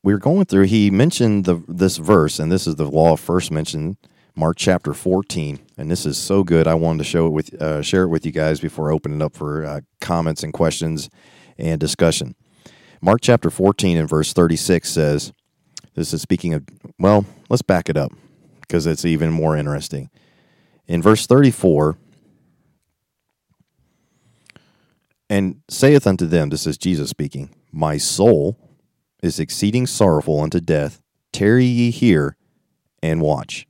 [0.04, 3.52] we were going through, he mentioned the this verse, and this is the law first
[3.52, 3.98] mentioned,
[4.36, 5.60] Mark chapter 14.
[5.78, 6.68] And this is so good.
[6.68, 9.36] I wanted to show it with uh, share it with you guys before opening up
[9.36, 11.10] for uh, comments and questions
[11.58, 12.36] and discussion.
[13.02, 15.34] Mark chapter 14 and verse 36 says,
[15.96, 16.64] This is speaking of,
[17.00, 18.12] well, let's back it up
[18.62, 20.10] because it's even more interesting.
[20.88, 21.98] In verse 34,
[25.30, 28.58] and saith unto them, this is Jesus speaking, My soul
[29.24, 31.00] is exceeding sorrowful unto death.
[31.32, 32.36] Tarry ye here
[33.02, 33.66] and watch.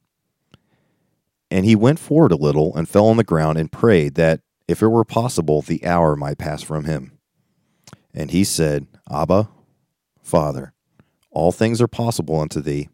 [1.52, 4.82] And he went forward a little and fell on the ground and prayed that, if
[4.82, 7.12] it were possible, the hour might pass from him.
[8.13, 9.50] And he said, Abba,
[10.21, 10.74] Father,
[11.30, 12.89] all things are possible unto thee.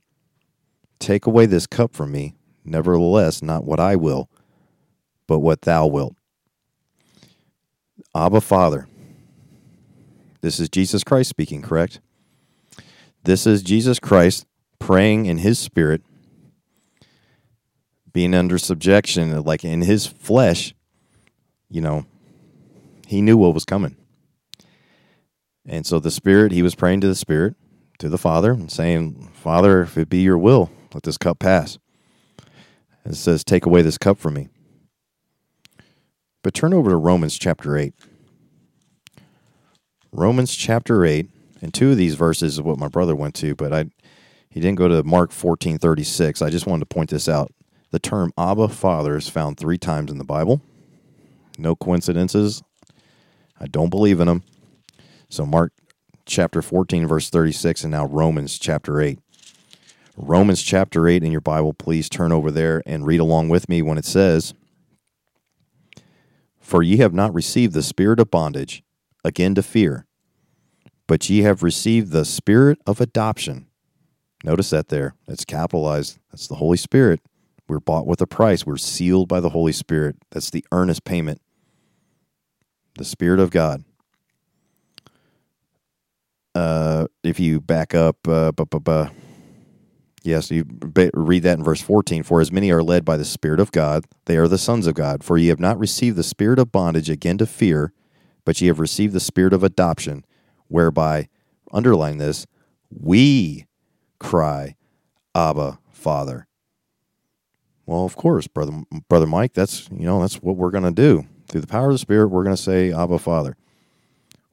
[0.99, 2.37] Take away this cup from me.
[2.67, 4.30] Nevertheless, not what I will,
[5.25, 6.15] but what thou wilt.
[8.13, 8.88] Abba, Father.
[10.41, 11.99] This is Jesus Christ speaking, correct?
[13.23, 14.45] This is Jesus Christ
[14.80, 16.01] praying in his spirit,
[18.13, 20.73] being under subjection, like in his flesh.
[21.69, 22.06] You know,
[23.08, 23.95] he knew what was coming.
[25.67, 27.56] And so the Spirit, he was praying to the Spirit,
[27.99, 31.77] to the Father, and saying, Father, if it be your will, let this cup pass.
[33.08, 34.50] It says, Take away this cup from me.
[36.43, 37.93] But turn over to Romans chapter 8.
[40.12, 41.30] Romans chapter 8,
[41.62, 43.86] and two of these verses is what my brother went to, but I
[44.50, 46.41] he didn't go to Mark 14:36.
[46.41, 47.54] I just wanted to point this out.
[47.91, 50.62] The term Abba Father is found 3 times in the Bible.
[51.58, 52.63] No coincidences.
[53.60, 54.43] I don't believe in them.
[55.30, 55.74] So Mark
[56.26, 59.20] chapter 14 verse 36 and now Romans chapter 8.
[60.19, 63.84] Romans chapter 8 in your Bible, please turn over there and read along with me
[63.84, 64.56] when it says,
[66.60, 68.84] For ye have not received the spirit of bondage
[69.23, 70.08] again to fear,
[71.06, 73.67] but ye have received the spirit of adoption.
[74.43, 75.13] Notice that there.
[75.27, 76.17] That's capitalized.
[76.32, 77.21] That's the Holy Spirit.
[77.67, 78.65] We're bought with a price.
[78.65, 80.15] We're sealed by the Holy Spirit.
[80.32, 81.41] That's the earnest payment.
[82.97, 83.84] The Spirit of God.
[86.56, 88.51] Uh, if you back up, uh,
[90.23, 90.65] Yes, you
[91.13, 92.23] read that in verse 14.
[92.23, 94.95] For as many are led by the Spirit of God, they are the sons of
[94.95, 95.23] God.
[95.23, 97.93] For ye have not received the spirit of bondage again to fear,
[98.43, 100.25] but ye have received the spirit of adoption,
[100.67, 101.30] whereby,
[101.71, 102.45] underline this,
[102.89, 103.67] we
[104.19, 104.75] cry,
[105.36, 106.47] Abba, Father.
[107.86, 109.53] Well, of course, brother, brother Mike.
[109.53, 112.27] That's you know that's what we're going to do through the power of the Spirit.
[112.27, 113.56] We're going to say, Abba, Father.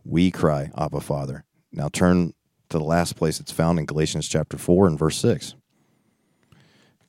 [0.04, 1.44] We cry, Abba, Father.
[1.72, 2.34] Now turn
[2.74, 5.54] to the last place it's found in Galatians chapter four and verse six.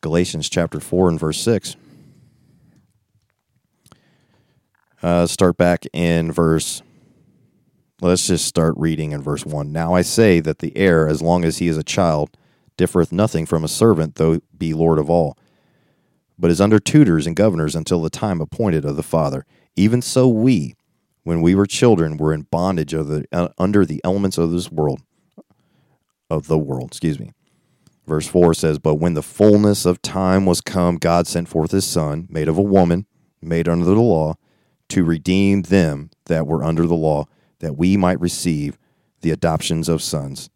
[0.01, 1.75] Galatians chapter four and verse six.
[5.01, 6.82] Uh, start back in verse.
[8.01, 9.71] Let's just start reading in verse 1.
[9.71, 12.36] Now I say that the heir, as long as he is a child,
[12.75, 15.38] differeth nothing from a servant, though be Lord of all,
[16.38, 19.45] but is under tutors and governors until the time appointed of the Father.
[19.75, 20.75] Even so, we,
[21.23, 25.01] when we were children, were in bondage the, uh, under the elements of this world,
[26.29, 27.31] of the world, excuse me.
[28.07, 31.85] Verse 4 says, But when the fullness of time was come, God sent forth his
[31.85, 33.07] Son, made of a woman,
[33.41, 34.35] made under the law,
[34.89, 37.25] to redeem them that were under the law,
[37.59, 38.77] that we might receive
[39.21, 40.49] the adoptions of sons.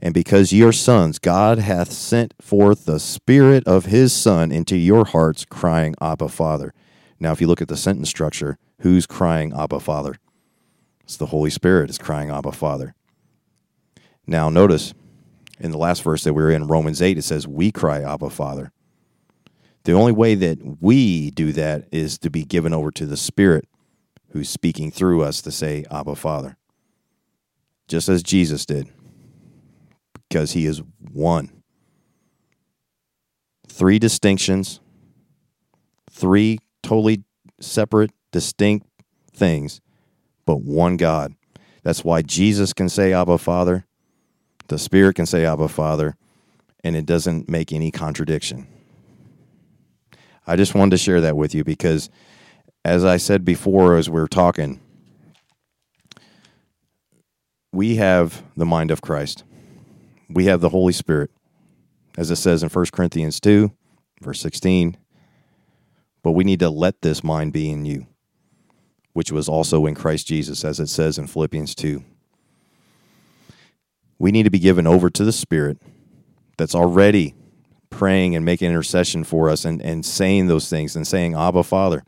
[0.00, 4.76] And because ye are sons, God hath sent forth the Spirit of his Son into
[4.76, 6.72] your hearts, crying, Abba, Father.
[7.18, 10.16] Now, if you look at the sentence structure, who's crying, Abba, Father?
[11.02, 12.94] It's the Holy Spirit is crying, Abba, Father.
[14.26, 14.92] Now, notice
[15.58, 18.30] in the last verse that we are in, Romans 8, it says, We cry, Abba,
[18.30, 18.72] Father.
[19.84, 23.68] The only way that we do that is to be given over to the Spirit
[24.30, 26.56] who's speaking through us to say, Abba, Father.
[27.88, 28.92] Just as Jesus did,
[30.28, 31.62] because he is one.
[33.68, 34.80] Three distinctions,
[36.10, 37.22] three totally
[37.60, 38.86] separate, distinct
[39.32, 39.80] things,
[40.44, 41.34] but one God.
[41.84, 43.85] That's why Jesus can say, Abba, Father.
[44.68, 46.16] The Spirit can say, Abba, Father,
[46.82, 48.66] and it doesn't make any contradiction.
[50.46, 52.08] I just wanted to share that with you because,
[52.84, 54.80] as I said before, as we are talking,
[57.72, 59.44] we have the mind of Christ.
[60.28, 61.30] We have the Holy Spirit,
[62.16, 63.70] as it says in 1 Corinthians 2,
[64.22, 64.96] verse 16.
[66.22, 68.06] But we need to let this mind be in you,
[69.12, 72.02] which was also in Christ Jesus, as it says in Philippians 2.
[74.18, 75.78] We need to be given over to the Spirit
[76.56, 77.34] that's already
[77.90, 82.02] praying and making intercession for us and, and saying those things and saying, Abba, Father.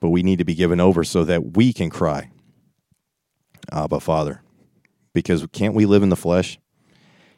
[0.00, 2.30] But we need to be given over so that we can cry,
[3.72, 4.42] Abba, Father.
[5.14, 6.58] Because can't we live in the flesh?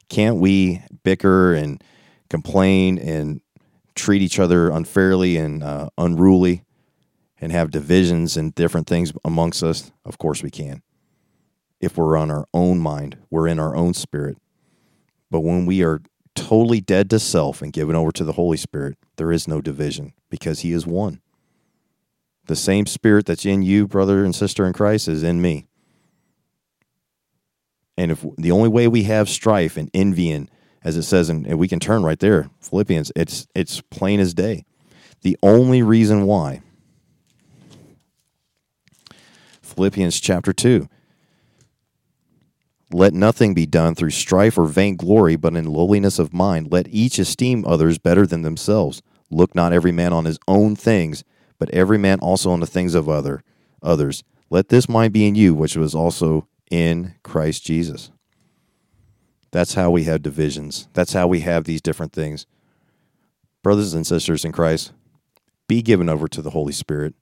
[0.08, 1.82] Can't we bicker and
[2.30, 3.40] complain and
[3.94, 6.64] treat each other unfairly and uh, unruly
[7.40, 9.92] and have divisions and different things amongst us?
[10.04, 10.82] Of course we can.
[11.80, 14.36] If we're on our own mind, we're in our own spirit.
[15.30, 16.00] But when we are
[16.34, 20.12] totally dead to self and given over to the Holy Spirit, there is no division
[20.30, 21.20] because He is one.
[22.46, 25.66] The same Spirit that's in you, brother and sister in Christ, is in me.
[27.96, 30.50] And if the only way we have strife and envy, and
[30.82, 34.64] as it says, and we can turn right there, Philippians, it's it's plain as day.
[35.22, 36.62] The only reason why,
[39.60, 40.88] Philippians chapter two,
[42.90, 46.72] let nothing be done through strife or vainglory, but in lowliness of mind.
[46.72, 49.02] Let each esteem others better than themselves.
[49.30, 51.22] Look not every man on his own things,
[51.58, 53.42] but every man also on the things of other
[53.82, 54.24] others.
[54.48, 58.10] Let this mind be in you, which was also in Christ Jesus.
[59.50, 60.88] That's how we have divisions.
[60.94, 62.46] That's how we have these different things.
[63.62, 64.92] Brothers and sisters in Christ,
[65.66, 67.14] be given over to the Holy Spirit.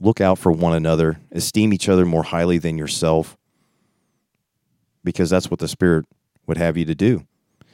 [0.00, 1.20] Look out for one another.
[1.30, 3.36] Esteem each other more highly than yourself
[5.06, 6.04] because that's what the Spirit
[6.48, 7.24] would have you to do.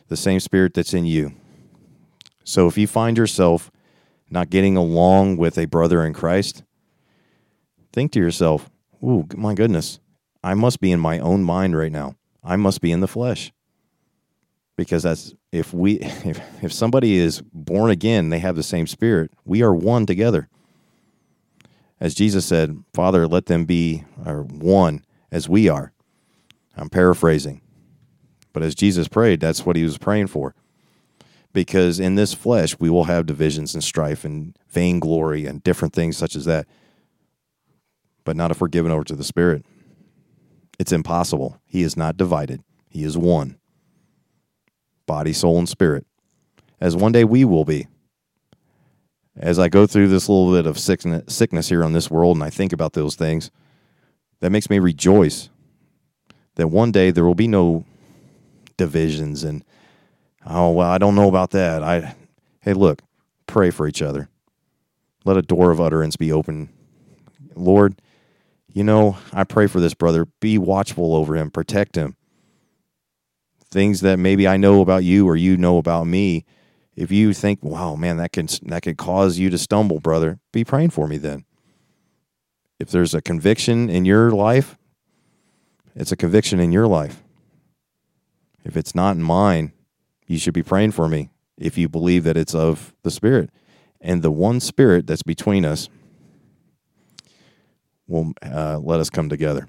[0.09, 1.33] The same Spirit that's in you.
[2.45, 3.71] So if you find yourself
[4.29, 6.63] not getting along with a brother in Christ,
[7.91, 8.71] think to yourself,
[9.03, 9.99] "Ooh, my goodness,
[10.45, 12.17] I must be in my own mind right now.
[12.45, 13.51] I must be in the flesh."
[14.77, 19.33] Because that's if we if, if somebody is born again, they have the same spirit.
[19.47, 20.51] We are one together.
[21.99, 25.92] As Jesus said, "Father, let them be or one as we are."
[26.77, 27.61] I'm paraphrasing.
[28.53, 30.55] But as Jesus prayed, that's what he was praying for.
[31.53, 36.17] Because in this flesh, we will have divisions and strife and vainglory and different things
[36.17, 36.67] such as that.
[38.25, 39.65] But not if we're given over to the Spirit.
[40.79, 41.61] It's impossible.
[41.67, 43.59] He is not divided, He is one
[45.07, 46.07] body, soul, and spirit.
[46.81, 47.87] As one day we will be.
[49.37, 52.51] As I go through this little bit of sickness here on this world and I
[52.51, 53.51] think about those things,
[54.41, 55.51] that makes me rejoice
[56.57, 57.85] that one day there will be no
[58.77, 59.65] divisions and
[60.47, 61.83] oh well I don't know about that.
[61.83, 62.15] I
[62.61, 63.03] hey look,
[63.47, 64.29] pray for each other.
[65.25, 66.69] Let a door of utterance be open
[67.57, 68.01] Lord,
[68.73, 70.27] you know, I pray for this brother.
[70.41, 72.17] Be watchful over him, protect him.
[73.71, 76.45] Things that maybe I know about you or you know about me.
[76.95, 80.65] If you think, wow, man, that can that could cause you to stumble, brother, be
[80.65, 81.45] praying for me then.
[82.79, 84.77] If there's a conviction in your life,
[85.95, 87.23] it's a conviction in your life.
[88.65, 89.73] If it's not in mine,
[90.27, 93.51] you should be praying for me if you believe that it's of the Spirit.
[94.01, 95.89] And the one Spirit that's between us
[98.07, 99.69] will uh, let us come together.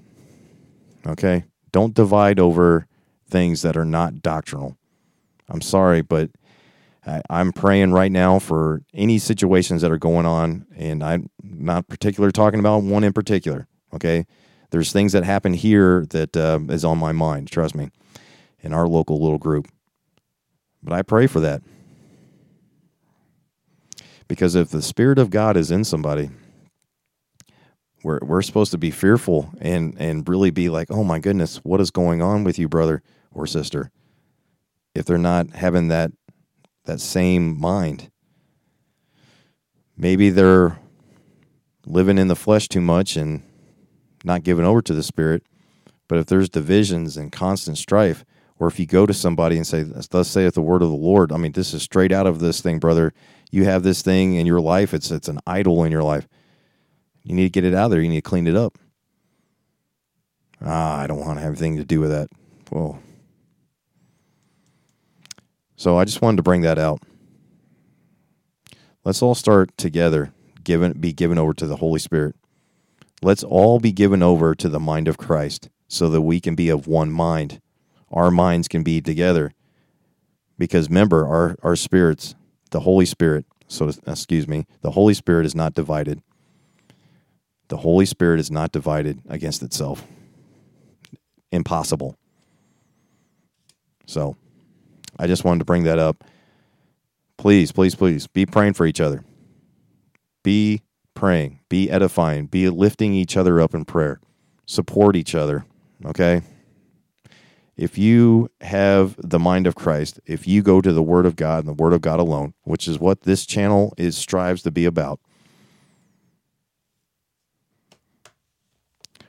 [1.06, 1.44] Okay?
[1.72, 2.86] Don't divide over
[3.28, 4.76] things that are not doctrinal.
[5.48, 6.30] I'm sorry, but
[7.06, 11.88] I, I'm praying right now for any situations that are going on, and I'm not
[11.88, 13.66] particular talking about one in particular.
[13.92, 14.26] Okay?
[14.74, 17.90] There's things that happen here that uh, is on my mind, trust me,
[18.60, 19.68] in our local little group.
[20.82, 21.62] But I pray for that.
[24.26, 26.30] Because if the Spirit of God is in somebody,
[28.02, 31.80] we're, we're supposed to be fearful and, and really be like, oh my goodness, what
[31.80, 33.00] is going on with you, brother
[33.30, 33.92] or sister?
[34.92, 36.10] If they're not having that
[36.86, 38.10] that same mind.
[39.96, 40.80] Maybe they're
[41.86, 43.44] living in the flesh too much and
[44.24, 45.44] not given over to the spirit.
[46.08, 48.24] But if there's divisions and constant strife,
[48.58, 51.32] or if you go to somebody and say, "Thus saith the word of the Lord,"
[51.32, 53.12] I mean, this is straight out of this thing, brother.
[53.50, 56.28] You have this thing in your life; it's it's an idol in your life.
[57.22, 58.00] You need to get it out of there.
[58.00, 58.78] You need to clean it up.
[60.60, 62.28] Ah, I don't want to have anything to do with that.
[62.70, 62.98] Whoa.
[65.76, 67.02] So I just wanted to bring that out.
[69.04, 72.36] Let's all start together, given be given over to the Holy Spirit.
[73.24, 76.68] Let's all be given over to the mind of Christ so that we can be
[76.68, 77.58] of one mind.
[78.12, 79.52] Our minds can be together.
[80.58, 82.34] Because remember, our, our spirits,
[82.70, 86.20] the Holy Spirit, so excuse me, the Holy Spirit is not divided.
[87.68, 90.04] The Holy Spirit is not divided against itself.
[91.50, 92.18] Impossible.
[94.04, 94.36] So,
[95.18, 96.24] I just wanted to bring that up.
[97.38, 99.24] Please, please, please be praying for each other.
[100.42, 100.82] Be
[101.14, 104.20] praying, be edifying, be lifting each other up in prayer.
[104.66, 105.64] Support each other,
[106.04, 106.42] okay?
[107.76, 111.60] If you have the mind of Christ, if you go to the Word of God
[111.60, 114.84] and the Word of God alone, which is what this channel is strives to be
[114.84, 115.20] about,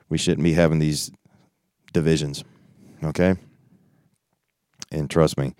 [0.10, 1.12] we shouldn't be having these
[1.92, 2.44] divisions.
[3.04, 3.36] Okay?
[4.92, 5.56] And trust me,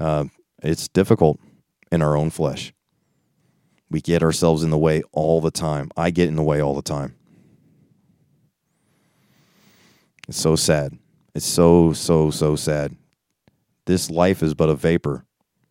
[0.00, 0.24] uh,
[0.62, 1.38] it's difficult
[1.92, 2.72] in our own flesh.
[3.90, 5.90] We get ourselves in the way all the time.
[5.96, 7.14] I get in the way all the time.
[10.28, 10.98] It's so sad.
[11.34, 12.96] It's so, so, so sad.
[13.84, 15.24] This life is but a vapor.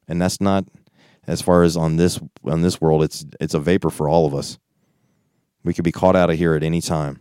[0.07, 0.65] And that's not
[1.27, 4.35] as far as on this on this world, it's it's a vapor for all of
[4.35, 4.59] us.
[5.63, 7.19] We could be caught out of here at any time.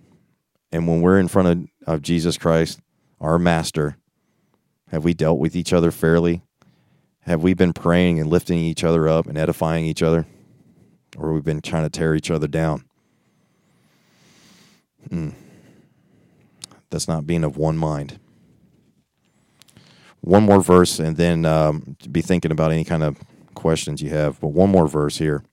[0.70, 2.80] And when we're in front of, of Jesus Christ,
[3.20, 3.96] our master,
[4.88, 6.42] have we dealt with each other fairly?
[7.20, 10.26] Have we been praying and lifting each other up and edifying each other?
[11.16, 12.84] Or we've been trying to tear each other down?
[15.08, 15.30] Hmm.
[16.90, 18.18] That's not being of one mind.
[20.20, 23.18] One more verse, and then um, be thinking about any kind of
[23.54, 24.40] questions you have.
[24.40, 25.44] But one more verse here.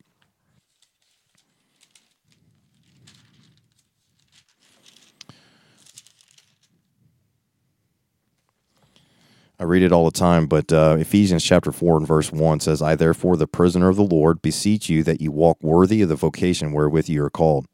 [9.61, 12.81] I read it all the time, but uh, Ephesians chapter 4 and verse 1 says,
[12.81, 16.15] I therefore, the prisoner of the Lord, beseech you that you walk worthy of the
[16.15, 17.67] vocation wherewith you are called,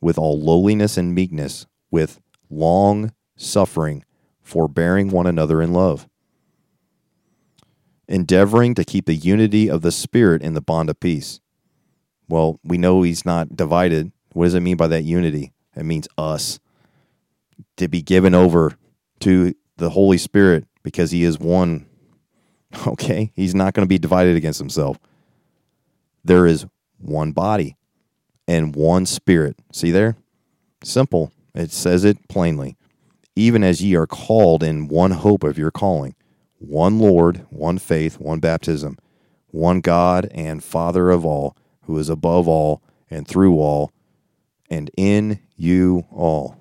[0.00, 2.20] with all lowliness and meekness, with
[2.50, 4.04] long suffering,
[4.40, 6.08] forbearing one another in love,
[8.08, 11.38] endeavoring to keep the unity of the Spirit in the bond of peace.
[12.28, 14.10] Well, we know he's not divided.
[14.32, 15.52] What does it mean by that unity?
[15.76, 16.58] It means us
[17.76, 18.76] to be given over
[19.20, 21.86] to the Holy Spirit because he is one.
[22.86, 23.32] Okay?
[23.36, 24.98] He's not going to be divided against himself.
[26.24, 26.64] There is
[26.96, 27.76] one body
[28.48, 29.56] and one spirit.
[29.72, 30.16] See there?
[30.82, 31.32] Simple.
[31.54, 32.78] It says it plainly.
[33.36, 36.14] Even as ye are called in one hope of your calling,
[36.58, 38.96] one Lord, one faith, one baptism,
[39.48, 43.92] one God and Father of all, who is above all and through all
[44.70, 46.56] and in you all.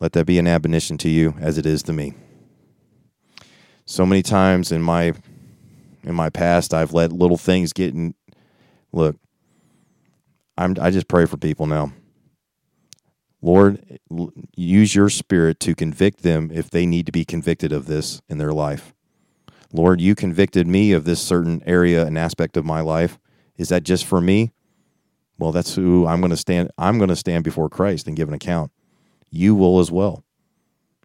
[0.00, 2.14] Let that be an admonition to you as it is to me
[3.90, 5.14] so many times in my
[6.04, 8.14] in my past I've let little things get in
[8.92, 9.16] look
[10.58, 11.92] I'm I just pray for people now
[13.42, 14.00] Lord
[14.56, 18.38] use your spirit to convict them if they need to be convicted of this in
[18.38, 18.94] their life
[19.72, 23.18] Lord you convicted me of this certain area and aspect of my life
[23.56, 24.52] is that just for me
[25.38, 26.70] Well, that's who I'm going to stand.
[26.78, 28.72] I'm going to stand before Christ and give an account.
[29.30, 30.24] You will as well.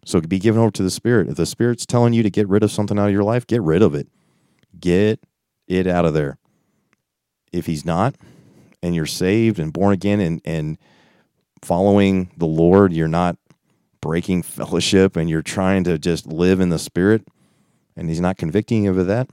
[0.06, 1.28] So be given over to the Spirit.
[1.28, 3.60] If the Spirit's telling you to get rid of something out of your life, get
[3.60, 4.06] rid of it.
[4.78, 5.18] Get
[5.66, 6.38] it out of there.
[7.52, 8.14] If He's not,
[8.84, 10.78] and you're saved and born again and, and
[11.60, 13.36] following the Lord, you're not
[14.00, 17.26] breaking fellowship and you're trying to just live in the Spirit,
[17.96, 19.28] and He's not convicting you of that,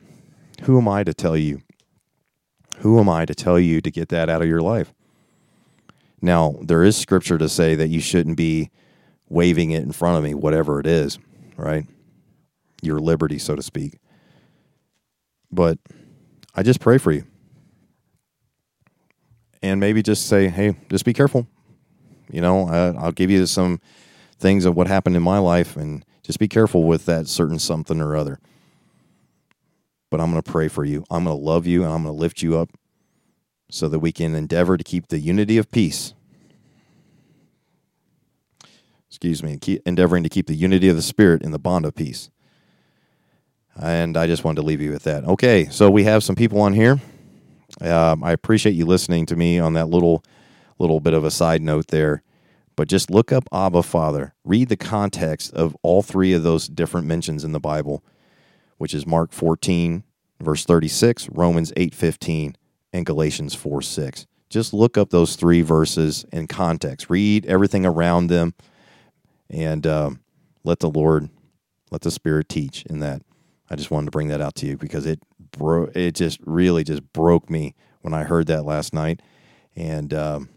[0.63, 1.61] who am I to tell you?
[2.79, 4.91] Who am I to tell you to get that out of your life?
[6.19, 8.71] Now, there is scripture to say that you shouldn't be
[9.33, 11.17] waving it in front of me, whatever it is,
[11.57, 11.85] right?
[12.81, 13.99] Your liberty, so to speak.
[15.51, 15.79] But
[16.55, 17.25] I just pray for you.
[19.61, 21.47] And maybe just say, hey, just be careful.
[22.31, 23.79] You know, I'll give you some
[24.37, 28.01] things of what happened in my life and just be careful with that certain something
[28.01, 28.39] or other.
[30.11, 31.05] But I'm going to pray for you.
[31.09, 32.69] I'm going to love you and I'm going to lift you up
[33.71, 36.13] so that we can endeavor to keep the unity of peace.
[39.13, 42.31] Excuse me, endeavoring to keep the unity of the Spirit in the bond of peace.
[43.79, 45.23] And I just wanted to leave you with that.
[45.23, 46.99] Okay, so we have some people on here.
[47.79, 50.23] Um, I appreciate you listening to me on that little
[50.79, 52.23] little bit of a side note there.
[52.75, 54.33] But just look up Abba Father.
[54.43, 58.03] Read the context of all three of those different mentions in the Bible,
[58.79, 60.03] which is Mark 14,
[60.39, 62.55] verse 36, Romans 8, 15,
[62.91, 64.25] and Galatians 4, 6.
[64.49, 67.11] Just look up those three verses in context.
[67.11, 68.55] Read everything around them
[69.53, 70.19] and um,
[70.63, 71.29] let the Lord,
[71.91, 73.21] let the Spirit teach in that.
[73.69, 76.83] I just wanted to bring that out to you because it bro- it just really
[76.83, 79.21] just broke me when I heard that last night.
[79.75, 80.49] And um,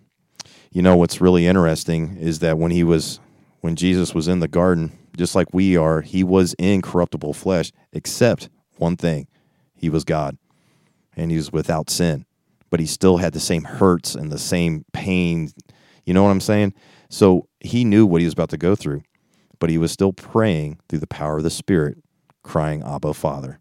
[0.72, 3.20] you know what's really interesting is that when he was
[3.60, 7.72] when Jesus was in the garden, just like we are, he was in corruptible flesh,
[7.92, 9.26] except one thing.
[9.74, 10.36] He was God.
[11.16, 12.26] And he was without sin.
[12.70, 15.50] But he still had the same hurts and the same pain.
[16.04, 16.74] You know what I'm saying?
[17.16, 19.00] So he knew what he was about to go through,
[19.58, 21.96] but he was still praying through the power of the Spirit,
[22.42, 23.58] crying, Abba, Father.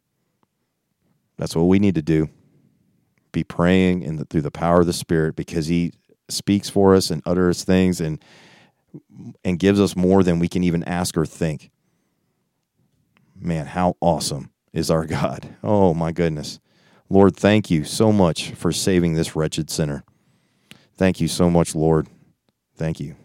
[1.37, 2.27] That's what we need to do.
[3.31, 5.93] Be praying in the, through the power of the Spirit because He
[6.27, 8.21] speaks for us and utters things and
[9.45, 11.71] and gives us more than we can even ask or think.
[13.39, 15.55] Man, how awesome is our God!
[15.63, 16.59] Oh my goodness,
[17.09, 20.03] Lord, thank you so much for saving this wretched sinner.
[20.97, 22.09] Thank you so much, Lord.
[22.75, 23.15] Thank you.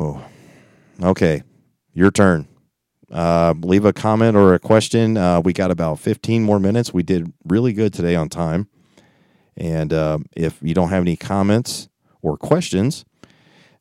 [0.00, 0.22] Whoa.
[1.02, 1.42] Okay,
[1.92, 2.48] your turn.
[3.12, 5.18] Uh, leave a comment or a question.
[5.18, 6.94] Uh, we got about 15 more minutes.
[6.94, 8.66] We did really good today on time.
[9.58, 11.90] And uh, if you don't have any comments
[12.22, 13.04] or questions,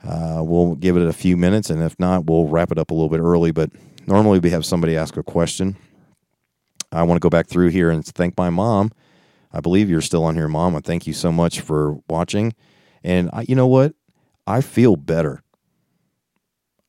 [0.03, 1.69] uh, we'll give it a few minutes.
[1.69, 3.51] And if not, we'll wrap it up a little bit early.
[3.51, 3.69] But
[4.05, 5.77] normally we have somebody ask a question.
[6.91, 8.91] I want to go back through here and thank my mom.
[9.53, 10.75] I believe you're still on here, mom.
[10.75, 12.55] I thank you so much for watching.
[13.05, 13.93] And I, you know what?
[14.45, 15.43] I feel better.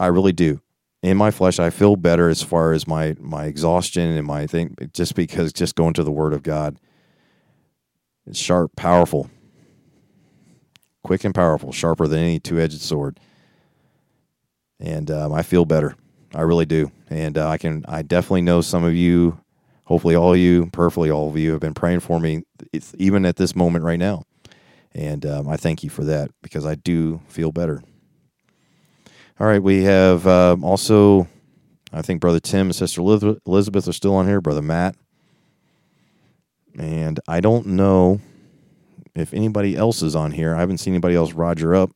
[0.01, 0.61] I really do.
[1.03, 4.77] In my flesh i feel better as far as my my exhaustion and my thing
[4.93, 6.79] just because just going to the word of god.
[8.27, 9.31] It's sharp powerful.
[11.03, 13.19] Quick and powerful sharper than any two-edged sword.
[14.79, 15.97] And um, i feel better.
[16.35, 16.91] I really do.
[17.09, 19.41] And uh, i can i definitely know some of you
[19.85, 22.43] hopefully all of you perfectly all of you have been praying for me
[22.99, 24.25] even at this moment right now.
[24.93, 27.83] And um, i thank you for that because i do feel better
[29.41, 31.27] all right, we have um, also,
[31.95, 34.97] I think Brother Tim and Sister Elizabeth are still on here, Brother Matt.
[36.79, 38.21] And I don't know
[39.15, 40.55] if anybody else is on here.
[40.55, 41.91] I haven't seen anybody else Roger up.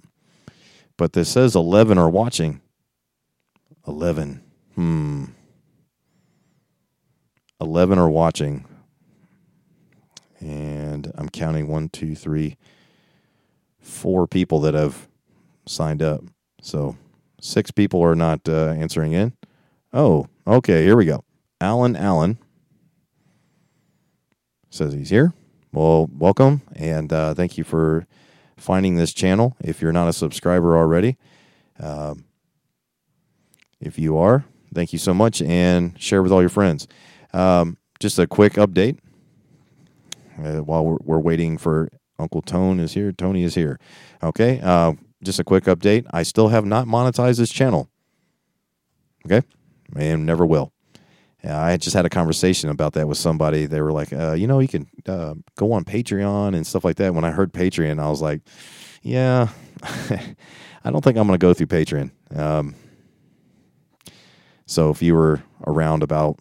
[0.96, 2.62] But this says 11 are watching.
[3.86, 4.42] 11.
[4.74, 5.24] Hmm.
[7.60, 8.64] 11 are watching.
[10.40, 12.56] And I'm counting one, two, three,
[13.80, 15.08] four people that have
[15.66, 16.22] signed up.
[16.62, 16.96] So
[17.44, 19.34] Six people are not uh, answering in.
[19.92, 20.82] Oh, okay.
[20.82, 21.24] Here we go.
[21.60, 22.38] Alan Allen
[24.70, 25.34] says he's here.
[25.70, 28.06] Well, welcome and uh, thank you for
[28.56, 29.58] finding this channel.
[29.60, 31.18] If you're not a subscriber already,
[31.78, 32.24] um,
[33.78, 36.88] if you are, thank you so much and share with all your friends.
[37.34, 39.00] Um, just a quick update
[40.42, 43.12] uh, while we're, we're, waiting for Uncle Tone is here.
[43.12, 43.78] Tony is here.
[44.22, 44.60] Okay.
[44.62, 44.94] Uh,
[45.24, 46.06] just a quick update.
[46.10, 47.88] I still have not monetized this channel.
[49.26, 49.46] Okay,
[49.96, 50.72] and never will.
[51.46, 53.66] I just had a conversation about that with somebody.
[53.66, 56.96] They were like, uh, you know, you can uh, go on Patreon and stuff like
[56.96, 57.14] that.
[57.14, 58.40] When I heard Patreon, I was like,
[59.02, 59.48] yeah,
[59.82, 62.10] I don't think I'm going to go through Patreon.
[62.34, 62.74] Um,
[64.66, 66.38] so if you were around about,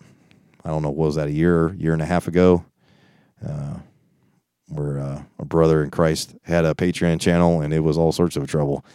[0.64, 2.64] I don't know, was that, a year, year and a half ago,
[3.46, 3.80] uh,
[4.76, 8.36] or, uh, a brother in Christ had a Patreon channel, and it was all sorts
[8.36, 8.86] of trouble.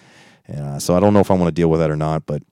[0.54, 2.42] Uh, so I don't know if I want to deal with that or not, but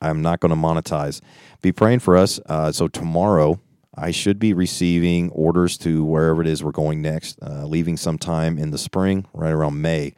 [0.00, 1.20] I'm not going to monetize.
[1.62, 2.40] Be praying for us.
[2.46, 3.60] Uh, so tomorrow,
[3.96, 8.58] I should be receiving orders to wherever it is we're going next, uh, leaving sometime
[8.58, 10.14] in the spring, right around May,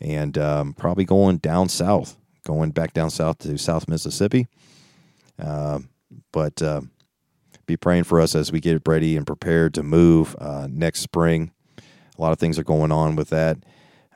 [0.00, 2.16] and um, probably going down south,
[2.46, 4.46] going back down south to South Mississippi.
[5.38, 5.80] Uh,
[6.32, 6.82] but uh,
[7.68, 11.52] be praying for us as we get ready and prepared to move uh, next spring.
[11.78, 13.58] A lot of things are going on with that.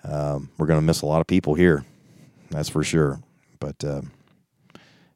[0.02, 1.84] Um, we're going to miss a lot of people here,
[2.50, 3.20] that's for sure.
[3.60, 4.02] But uh,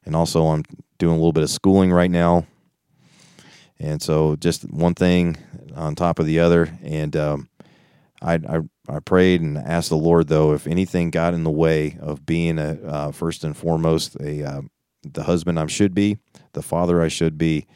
[0.05, 0.63] and also I'm
[0.97, 2.45] doing a little bit of schooling right now,
[3.77, 5.35] and so just one thing
[5.75, 6.77] on top of the other.
[6.81, 7.49] And um,
[8.21, 11.97] I, I, I prayed and asked the Lord though if anything got in the way
[11.99, 14.61] of being a uh, first and foremost a uh,
[15.03, 16.17] the husband I should be,
[16.53, 17.67] the father I should be,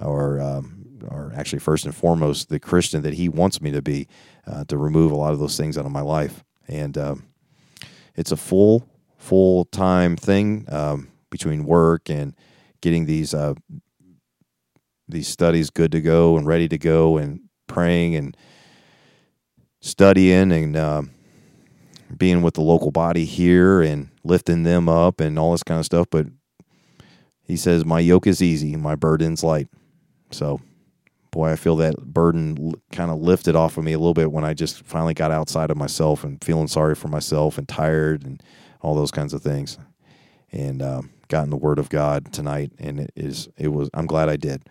[0.00, 4.08] or um, or actually first and foremost the Christian that He wants me to be,
[4.46, 6.44] uh, to remove a lot of those things out of my life.
[6.66, 7.26] And um,
[8.16, 10.66] it's a full full time thing.
[10.68, 12.34] Um, between work and
[12.80, 13.54] getting these uh,
[15.08, 18.36] these studies good to go and ready to go and praying and
[19.80, 21.02] studying and uh,
[22.16, 25.86] being with the local body here and lifting them up and all this kind of
[25.86, 26.08] stuff.
[26.10, 26.26] But
[27.42, 29.68] he says, My yoke is easy, my burden's light.
[30.30, 30.60] So,
[31.30, 34.44] boy, I feel that burden kind of lifted off of me a little bit when
[34.44, 38.42] I just finally got outside of myself and feeling sorry for myself and tired and
[38.80, 39.78] all those kinds of things.
[40.50, 43.90] And um, gotten the Word of God tonight, and it is it was.
[43.92, 44.62] I'm glad I did.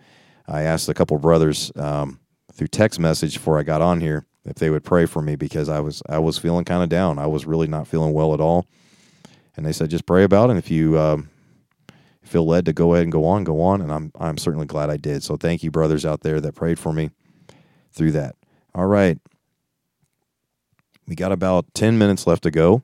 [0.46, 2.18] I asked a couple brothers um,
[2.52, 5.68] through text message before I got on here if they would pray for me because
[5.68, 7.18] I was I was feeling kind of down.
[7.18, 8.66] I was really not feeling well at all,
[9.56, 10.52] and they said just pray about it.
[10.52, 11.30] And if you um,
[12.28, 13.80] feel led to go ahead and go on, go on.
[13.80, 15.22] And I'm I'm certainly glad I did.
[15.22, 17.10] So thank you, brothers out there that prayed for me
[17.92, 18.36] through that.
[18.74, 19.18] All right,
[21.06, 22.82] we got about ten minutes left to go.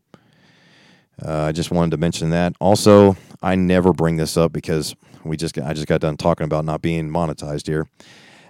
[1.24, 2.54] Uh, I just wanted to mention that.
[2.60, 6.44] Also, I never bring this up because we just got, I just got done talking
[6.44, 7.86] about not being monetized here.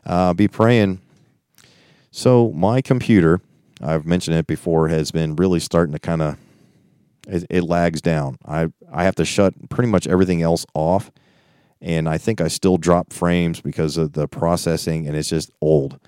[0.06, 1.00] Uh, be praying.
[2.10, 3.40] So my computer,
[3.82, 6.38] I've mentioned it before, has been really starting to kind of
[7.26, 8.38] it, it, lags down.
[8.46, 11.10] I I have to shut pretty much everything else off,
[11.80, 15.98] and I think I still drop frames because of the processing, and it's just old.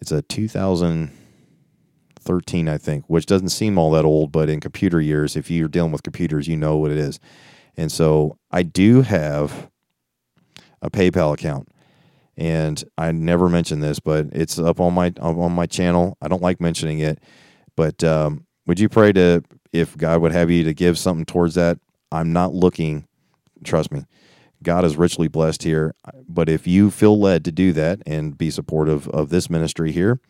[0.00, 5.36] It's a 2013, I think, which doesn't seem all that old, but in computer years,
[5.36, 7.20] if you're dealing with computers, you know what it is.
[7.76, 9.70] And so I do have
[10.82, 11.68] a PayPal account.
[12.36, 16.16] And I never mentioned this, but it's up on my on my channel.
[16.22, 17.18] I don't like mentioning it,
[17.76, 19.42] but um, would you pray to
[19.72, 21.78] if God would have you to give something towards that?
[22.12, 23.06] I'm not looking.
[23.64, 24.04] Trust me,
[24.62, 25.94] God is richly blessed here.
[26.28, 30.20] But if you feel led to do that and be supportive of this ministry here,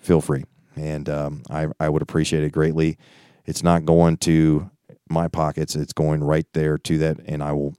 [0.00, 0.44] feel free
[0.78, 2.96] and um, I, I would appreciate it greatly.
[3.44, 4.70] It's not going to
[5.08, 7.74] my pockets; it's going right there to that, and I will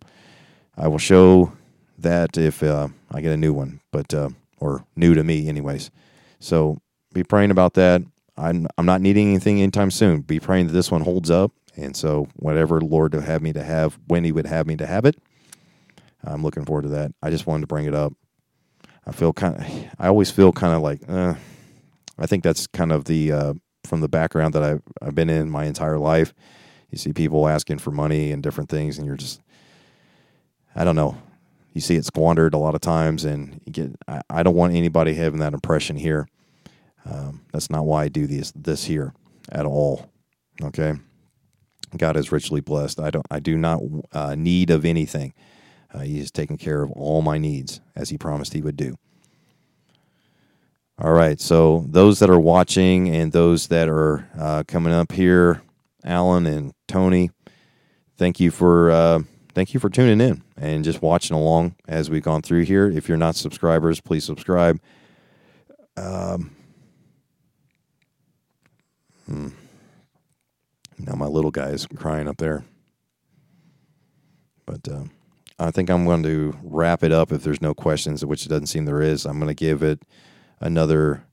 [0.77, 1.53] I will show
[1.97, 5.91] that if uh, I get a new one, but uh, or new to me, anyways.
[6.39, 6.79] So
[7.13, 8.01] be praying about that.
[8.39, 10.21] I'm I'm not needing anything anytime soon.
[10.21, 13.63] Be praying that this one holds up, and so whatever Lord to have me to
[13.63, 15.17] have when He would have me to have it,
[16.23, 17.11] I'm looking forward to that.
[17.21, 18.13] I just wanted to bring it up.
[19.05, 19.65] I feel kind of,
[19.99, 21.33] I always feel kind of like, uh,
[22.17, 25.49] I think that's kind of the uh, from the background that I've, I've been in
[25.49, 26.33] my entire life.
[26.91, 29.41] You see people asking for money and different things, and you're just,
[30.75, 31.17] I don't know.
[31.73, 33.91] You see it squandered a lot of times, and you get.
[34.07, 36.27] I, I don't want anybody having that impression here.
[37.05, 39.13] Um, that's not why I do this this here
[39.51, 40.09] at all.
[40.61, 40.93] Okay,
[41.97, 42.99] God is richly blessed.
[42.99, 43.25] I don't.
[43.31, 43.81] I do not
[44.11, 45.33] uh, need of anything.
[45.93, 48.95] Uh, he has taken care of all my needs as He promised He would do.
[51.01, 51.39] All right.
[51.39, 55.61] So those that are watching and those that are uh, coming up here,
[56.03, 57.31] Alan and Tony,
[58.17, 59.19] thank you for uh,
[59.55, 62.89] thank you for tuning in and just watching along as we've gone through here.
[62.89, 64.79] If you're not subscribers, please subscribe.
[65.95, 66.51] Um,
[69.29, 69.47] hmm.
[70.97, 72.65] Now my little guy is crying up there,
[74.65, 75.03] but uh,
[75.57, 78.67] I think I'm going to wrap it up if there's no questions, which it doesn't
[78.67, 79.25] seem there is.
[79.25, 80.03] I'm going to give it
[80.59, 81.23] another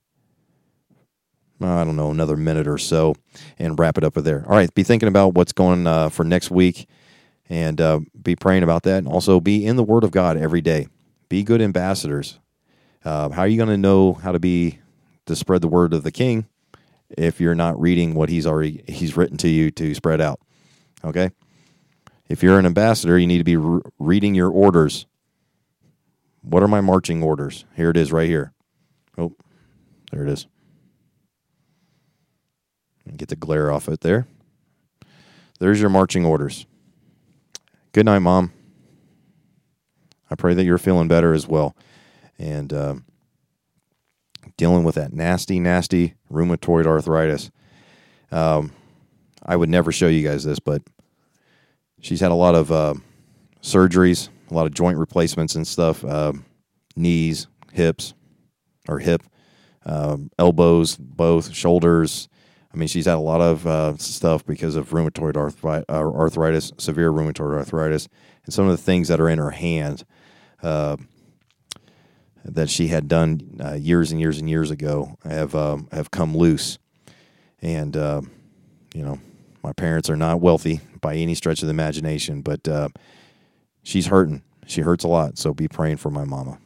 [1.61, 3.15] I don't know, another minute or so
[3.59, 4.45] and wrap it up there.
[4.47, 6.87] All right, be thinking about what's going uh, for next week
[7.49, 8.99] and uh, be praying about that.
[8.99, 10.89] And also be in the Word of God every day.
[11.29, 12.39] Be good ambassadors.
[13.05, 14.81] Uh, how are you going to know how to be
[15.27, 16.47] to spread the word of the King
[17.11, 20.41] if you're not reading what he's already he's written to you to spread out?
[21.05, 21.31] Okay.
[22.29, 25.07] If you're an ambassador, you need to be re- reading your orders.
[26.43, 27.65] What are my marching orders?
[27.77, 28.53] Here it is, right here.
[29.17, 29.35] Oh,
[30.11, 30.47] there it is.
[33.17, 34.27] Get the glare off it there.
[35.61, 36.67] There's your marching orders.
[37.93, 38.53] Good night, Mom.
[40.31, 41.77] I pray that you're feeling better as well.
[42.39, 43.05] And um,
[44.57, 47.51] dealing with that nasty, nasty rheumatoid arthritis.
[48.31, 48.73] Um,
[49.45, 50.83] I would never show you guys this, but
[52.01, 52.95] she's had a lot of uh,
[53.63, 56.33] surgeries, a lot of joint replacements and stuff, uh,
[56.97, 58.15] knees, hips,
[58.89, 59.23] or hip,
[59.85, 62.29] um, elbows, both shoulders.
[62.73, 67.11] I mean, she's had a lot of uh, stuff because of rheumatoid uh, arthritis, severe
[67.11, 68.09] rheumatoid arthritis,
[68.45, 70.05] and some of the things that are in her hand
[70.63, 70.97] uh,
[72.49, 76.37] that she had done uh, years and years and years ago have um, have come
[76.37, 76.79] loose,
[77.61, 78.23] and uh,
[78.95, 79.19] you know,
[79.63, 82.89] my parents are not wealthy by any stretch of the imagination, but uh,
[83.83, 84.43] she's hurting.
[84.67, 86.59] She hurts a lot, so be praying for my mama.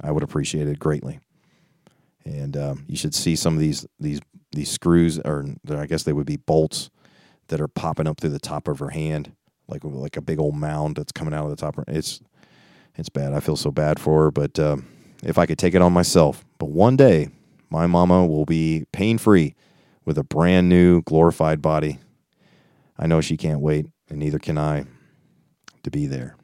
[0.00, 1.20] I would appreciate it greatly.
[2.24, 4.20] And um, you should see some of these these
[4.52, 6.90] these screws, or I guess they would be bolts
[7.48, 9.32] that are popping up through the top of her hand,
[9.68, 11.76] like like a big old mound that's coming out of the top.
[11.88, 12.20] It's
[12.96, 13.32] it's bad.
[13.32, 14.86] I feel so bad for her, but um,
[15.22, 17.28] if I could take it on myself, but one day
[17.70, 19.54] my mama will be pain free
[20.04, 21.98] with a brand new glorified body.
[22.98, 24.84] I know she can't wait, and neither can I
[25.82, 26.36] to be there.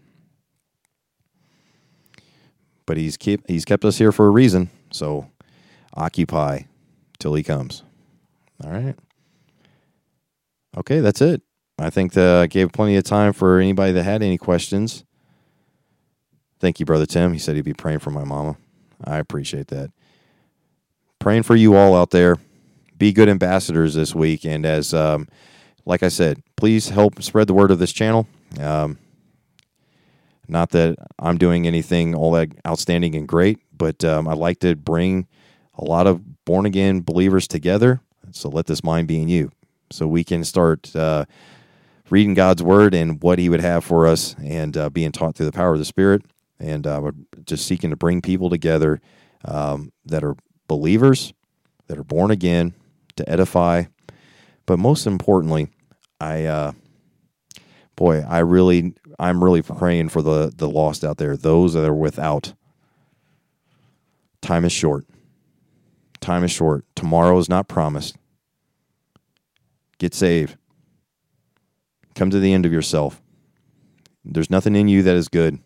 [2.87, 5.31] But he's keep he's kept us here for a reason, so
[5.95, 6.63] occupy
[7.19, 7.83] till he comes.
[8.65, 8.97] All right.
[10.77, 11.43] Okay, that's it.
[11.79, 15.05] I think that I gave plenty of time for anybody that had any questions.
[16.61, 17.33] Thank you, Brother Tim.
[17.33, 18.57] He said he'd be praying for my mama.
[19.05, 19.91] I appreciate that.
[21.19, 22.37] Praying for you all out there.
[22.97, 24.45] Be good ambassadors this week.
[24.45, 25.29] And as, um,
[25.85, 28.27] like I said, please help spread the word of this channel.
[28.61, 28.99] Um,
[30.49, 34.75] not that I'm doing anything all that outstanding and great, but um, I like to
[34.75, 35.27] bring
[35.75, 38.01] a lot of born again believers together.
[38.33, 39.51] So let this mind be in you.
[39.91, 41.27] So we can start uh,
[42.11, 45.47] reading God's word and what He would have for us and uh, being taught through
[45.47, 46.23] the power of the Spirit.
[46.61, 47.13] And uh, we're
[47.45, 49.01] just seeking to bring people together
[49.45, 50.37] um, that are
[50.67, 51.33] believers,
[51.87, 52.75] that are born again,
[53.17, 53.85] to edify.
[54.67, 55.69] But most importantly,
[56.21, 56.73] I, uh,
[57.97, 61.95] boy, I really, I'm really praying for the the lost out there, those that are
[61.95, 62.55] without.
[64.41, 65.05] Time is short.
[66.21, 66.85] Time is short.
[66.95, 68.17] Tomorrow is not promised.
[69.99, 70.57] Get saved.
[72.15, 73.21] Come to the end of yourself.
[74.25, 75.59] There's nothing in you that is good.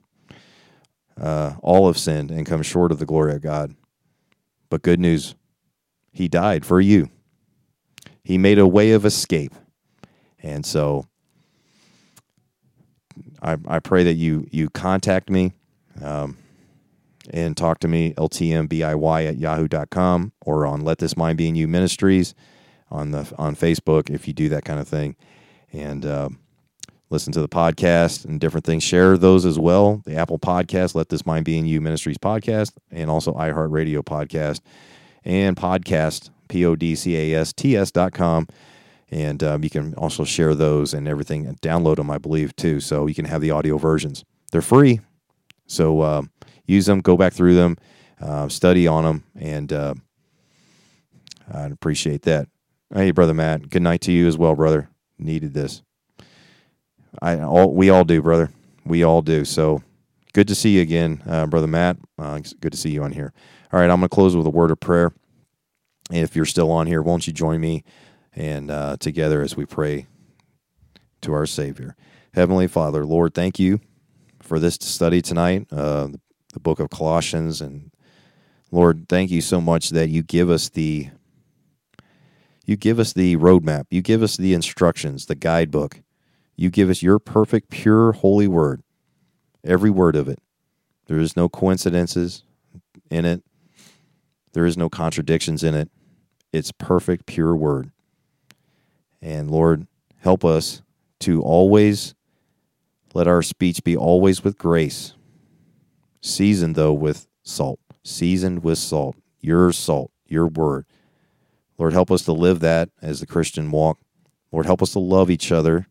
[1.20, 3.74] Uh, all have sinned and come short of the glory of God.
[4.70, 5.34] But good news,
[6.12, 7.10] He died for you.
[8.24, 9.54] He made a way of escape.
[10.42, 11.06] And so
[13.42, 15.52] I, I pray that you you contact me
[16.00, 16.38] um,
[17.30, 21.68] and talk to me, ltmbiy at yahoo.com or on Let This Mind Be in You
[21.68, 22.34] Ministries
[22.90, 25.16] on the on Facebook if you do that kind of thing.
[25.72, 26.28] And uh,
[27.12, 28.82] listen to the podcast and different things.
[28.82, 30.00] Share those as well.
[30.06, 34.62] The Apple Podcast, Let This Mind Be in You Ministries podcast, and also iHeartRadio podcast
[35.22, 38.48] and podcast, P O D C A S T S dot com.
[39.10, 42.80] And um, you can also share those and everything and download them, I believe, too.
[42.80, 44.24] So you can have the audio versions.
[44.50, 45.00] They're free.
[45.66, 46.22] So uh,
[46.66, 47.76] use them, go back through them,
[48.22, 49.94] uh, study on them, and uh,
[51.52, 52.48] I'd appreciate that.
[52.92, 53.68] Hey, brother Matt.
[53.68, 54.88] Good night to you as well, brother.
[55.18, 55.82] Needed this.
[57.20, 58.50] I all we all do, brother.
[58.84, 59.44] We all do.
[59.44, 59.82] So
[60.32, 61.98] good to see you again, uh, brother Matt.
[62.18, 63.32] Uh, good to see you on here.
[63.72, 65.12] All right, I'm going to close with a word of prayer.
[66.10, 67.84] If you're still on here, won't you join me
[68.34, 70.06] and uh, together as we pray
[71.22, 71.96] to our Savior,
[72.34, 73.80] Heavenly Father, Lord, thank you
[74.40, 76.20] for this study tonight, uh, the,
[76.54, 77.90] the book of Colossians, and
[78.70, 81.10] Lord, thank you so much that you give us the
[82.64, 86.00] you give us the roadmap, you give us the instructions, the guidebook
[86.56, 88.82] you give us your perfect, pure, holy word,
[89.64, 90.38] every word of it.
[91.06, 92.44] There is no coincidences
[93.10, 93.42] in it,
[94.52, 95.90] there is no contradictions in it.
[96.52, 97.90] It's perfect, pure word.
[99.22, 99.86] And Lord,
[100.18, 100.82] help us
[101.20, 102.14] to always
[103.14, 105.14] let our speech be always with grace,
[106.20, 110.84] seasoned though with salt, seasoned with salt, your salt, your word.
[111.78, 113.98] Lord, help us to live that as the Christian walk.
[114.50, 115.88] Lord, help us to love each other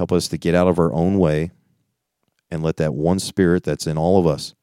[0.00, 1.50] Help us to get out of our own way
[2.50, 4.54] and let that one spirit that's in all of us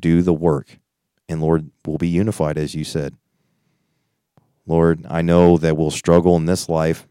[0.00, 0.80] do the work.
[1.28, 3.14] And Lord, we'll be unified, as you said.
[4.66, 7.06] Lord, I know that we'll struggle in this life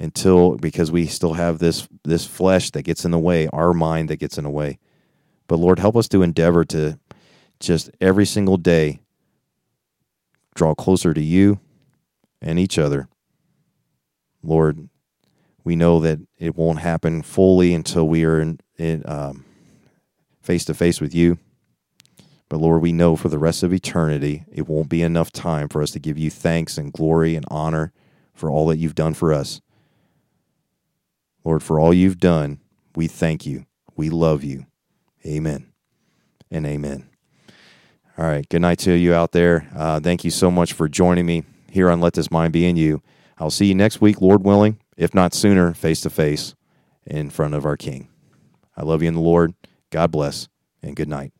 [0.00, 4.10] until because we still have this this flesh that gets in the way, our mind
[4.10, 4.80] that gets in the way.
[5.46, 6.98] But Lord, help us to endeavor to
[7.60, 8.98] just every single day
[10.56, 11.60] draw closer to you,
[12.42, 13.08] and each other.
[14.42, 14.88] Lord,
[15.64, 18.40] we know that it won't happen fully until we are
[18.76, 19.44] in,
[20.42, 21.38] face to face with you.
[22.50, 25.82] But Lord, we know for the rest of eternity, it won't be enough time for
[25.82, 27.92] us to give you thanks and glory and honor
[28.34, 29.60] for all that you've done for us.
[31.42, 32.60] Lord, for all you've done,
[32.94, 33.66] we thank you.
[33.96, 34.66] We love you.
[35.26, 35.72] Amen
[36.50, 37.08] and amen.
[38.16, 38.48] All right.
[38.48, 39.68] Good night to you out there.
[39.74, 42.76] Uh, thank you so much for joining me here on Let This Mind Be in
[42.76, 43.02] You.
[43.38, 46.54] I'll see you next week, Lord willing, if not sooner, face to face
[47.06, 48.08] in front of our King.
[48.76, 49.54] I love you in the Lord.
[49.90, 50.48] God bless,
[50.82, 51.33] and good night.